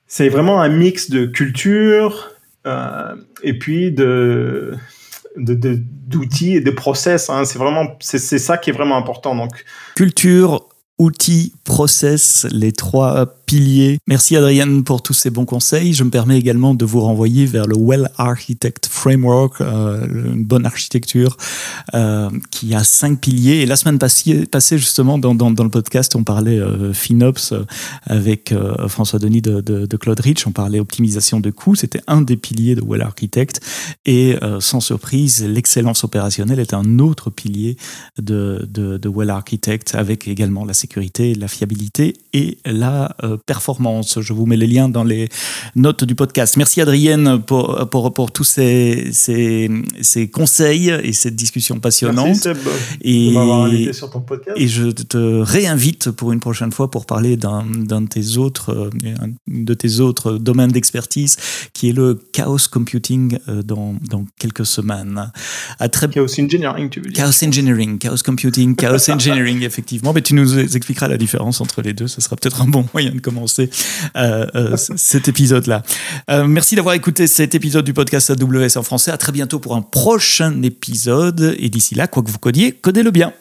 c'est 0.07 0.29
vraiment 0.29 0.63
un 0.63 0.69
mix 0.69 1.11
de 1.11 1.27
culture 1.27 2.31
et 3.43 3.59
puis 3.59 3.91
de 3.91 4.77
d'outils 5.37 6.57
et 6.57 6.61
de 6.61 6.71
process 6.71 7.31
hein. 7.31 7.45
c'est 7.45 7.59
vraiment 7.59 7.97
c'est 8.01 8.19
ça 8.19 8.59
qui 8.59 8.71
est 8.71 8.73
vraiment 8.73 8.97
important 8.97 9.35
donc 9.35 9.65
culture 9.95 10.69
outils, 11.03 11.55
process, 11.65 12.47
les 12.51 12.73
trois 12.73 13.27
Merci 14.07 14.37
Adrienne 14.37 14.83
pour 14.83 15.03
tous 15.03 15.13
ces 15.13 15.29
bons 15.29 15.45
conseils. 15.45 15.93
Je 15.93 16.05
me 16.05 16.11
permets 16.11 16.39
également 16.39 16.75
de 16.75 16.85
vous 16.85 17.01
renvoyer 17.01 17.45
vers 17.45 17.67
le 17.67 17.77
Well 17.77 18.11
Architect 18.17 18.87
Framework, 18.87 19.61
euh, 19.61 20.07
une 20.07 20.45
bonne 20.45 20.65
architecture 20.65 21.37
euh, 21.95 22.31
qui 22.51 22.75
a 22.75 22.83
cinq 22.83 23.21
piliers. 23.21 23.61
Et 23.61 23.67
la 23.67 23.77
semaine 23.77 23.99
passée, 23.99 24.79
justement, 24.79 25.19
dans, 25.19 25.35
dans, 25.35 25.65
le 25.65 25.71
podcast, 25.71 26.17
on 26.17 26.25
parlait 26.25 26.59
euh, 26.59 26.93
FinOps 26.95 27.53
euh, 27.53 27.65
avec 28.05 28.53
euh, 28.53 28.89
François 28.89 29.19
Denis 29.19 29.43
de, 29.43 29.61
de, 29.61 29.85
de, 29.87 29.97
Claude 29.97 30.21
Rich. 30.21 30.47
On 30.47 30.53
parlait 30.53 30.81
optimisation 30.81 31.39
de 31.41 31.51
coûts. 31.51 31.75
C'était 31.75 32.03
un 32.07 32.23
des 32.23 32.37
piliers 32.37 32.75
de 32.75 32.83
Well 32.83 33.03
Architect. 33.03 33.61
Et 34.07 34.37
sans 34.61 34.81
surprise, 34.81 35.45
l'excellence 35.45 36.05
opérationnelle 36.05 36.59
est 36.59 36.75
un 36.75 36.99
autre 36.99 37.31
pilier 37.31 37.77
de, 38.21 38.67
de, 38.69 38.97
de 38.97 39.09
Well 39.09 39.31
Architect 39.31 39.95
avec 39.95 40.27
également 40.27 40.65
la 40.65 40.73
sécurité, 40.73 41.35
la 41.35 41.49
fiabilité 41.49 42.15
et 42.33 42.59
la 42.65 43.17
performance. 43.47 44.21
Je 44.21 44.33
vous 44.33 44.47
mets 44.47 44.57
les 44.57 44.67
liens 44.67 44.89
dans 44.89 45.05
les 45.05 45.29
notes 45.77 46.05
du 46.05 46.15
podcast. 46.15 46.57
Merci 46.57 46.81
Adrienne 46.81 47.43
pour, 47.43 47.89
pour, 47.91 48.13
pour 48.13 48.31
tous 48.31 48.45
ces, 48.45 49.11
ces, 49.13 49.71
ces, 50.01 50.29
conseils 50.29 50.91
et 51.03 51.13
cette 51.13 51.37
discussion 51.37 51.81
passionnante. 51.81 52.27
Merci 52.27 52.41
Seb 52.41 52.59
et, 53.03 53.37
invité 53.37 53.93
sur 53.93 54.11
ton 54.11 54.21
podcast. 54.21 54.57
Et 54.59 54.69
je 54.69 54.91
te 54.91 55.41
réinvite 55.41 56.11
pour 56.11 56.33
une 56.33 56.41
prochaine 56.41 56.73
fois 56.73 56.91
pour 56.91 57.07
parler 57.07 57.37
d'un 57.37 57.65
de 57.65 58.07
tes 58.07 58.37
autres, 58.39 58.91
de 59.49 59.75
tes 59.75 60.01
autres 60.01 60.39
domaines 60.39 60.73
d'expertise 60.73 61.37
qui 61.73 61.89
est 61.89 61.93
le 61.93 62.19
chaos 62.33 62.69
computing 62.71 63.39
dans, 63.65 63.97
dans 64.09 64.25
quelques 64.39 64.67
semaines. 64.67 65.31
À 65.79 65.89
très... 65.89 66.09
Chaos 66.09 66.41
engineering, 66.41 66.91
tu 66.91 67.01
veux 67.01 67.11
dire. 67.11 67.25
Chaos 67.25 67.45
engineering, 67.45 67.99
chaos 67.99 68.23
computing, 68.25 68.77
chaos 68.77 69.11
engineering, 69.11 69.63
effectivement. 69.63 70.13
Mais 70.13 70.23
tu 70.23 70.35
nous 70.35 70.59
expliqueras 70.59 71.09
la 71.09 71.17
différence 71.17 71.61
entre 71.61 71.83
les 71.83 71.93
deux. 71.93 72.07
Ce 72.07 72.21
sera 72.21 72.37
peut-être 72.37 72.63
un 72.63 72.69
bon 72.69 72.87
moyen 72.93 73.11
de 73.13 73.21
commencer 73.21 73.32
euh, 74.17 74.47
euh, 74.55 74.77
cet 74.77 75.29
épisode-là. 75.29 75.83
Euh, 76.31 76.47
merci 76.47 76.77
d'avoir 76.77 76.95
écouté 76.95 77.27
cet 77.27 77.55
épisode 77.55 77.85
du 77.85 77.95
podcast 77.95 78.31
AWS 78.31 78.77
en 78.77 78.83
français. 78.83 79.11
À 79.11 79.17
très 79.17 79.33
bientôt 79.33 79.59
pour 79.59 79.77
un 79.77 79.83
prochain 79.83 80.63
épisode. 80.63 81.55
Et 81.59 81.69
d'ici 81.69 81.95
là, 81.95 82.07
quoi 82.07 82.23
que 82.23 82.31
vous 82.31 82.39
codiez, 82.39 82.73
codez-le 82.73 83.11
bien. 83.11 83.33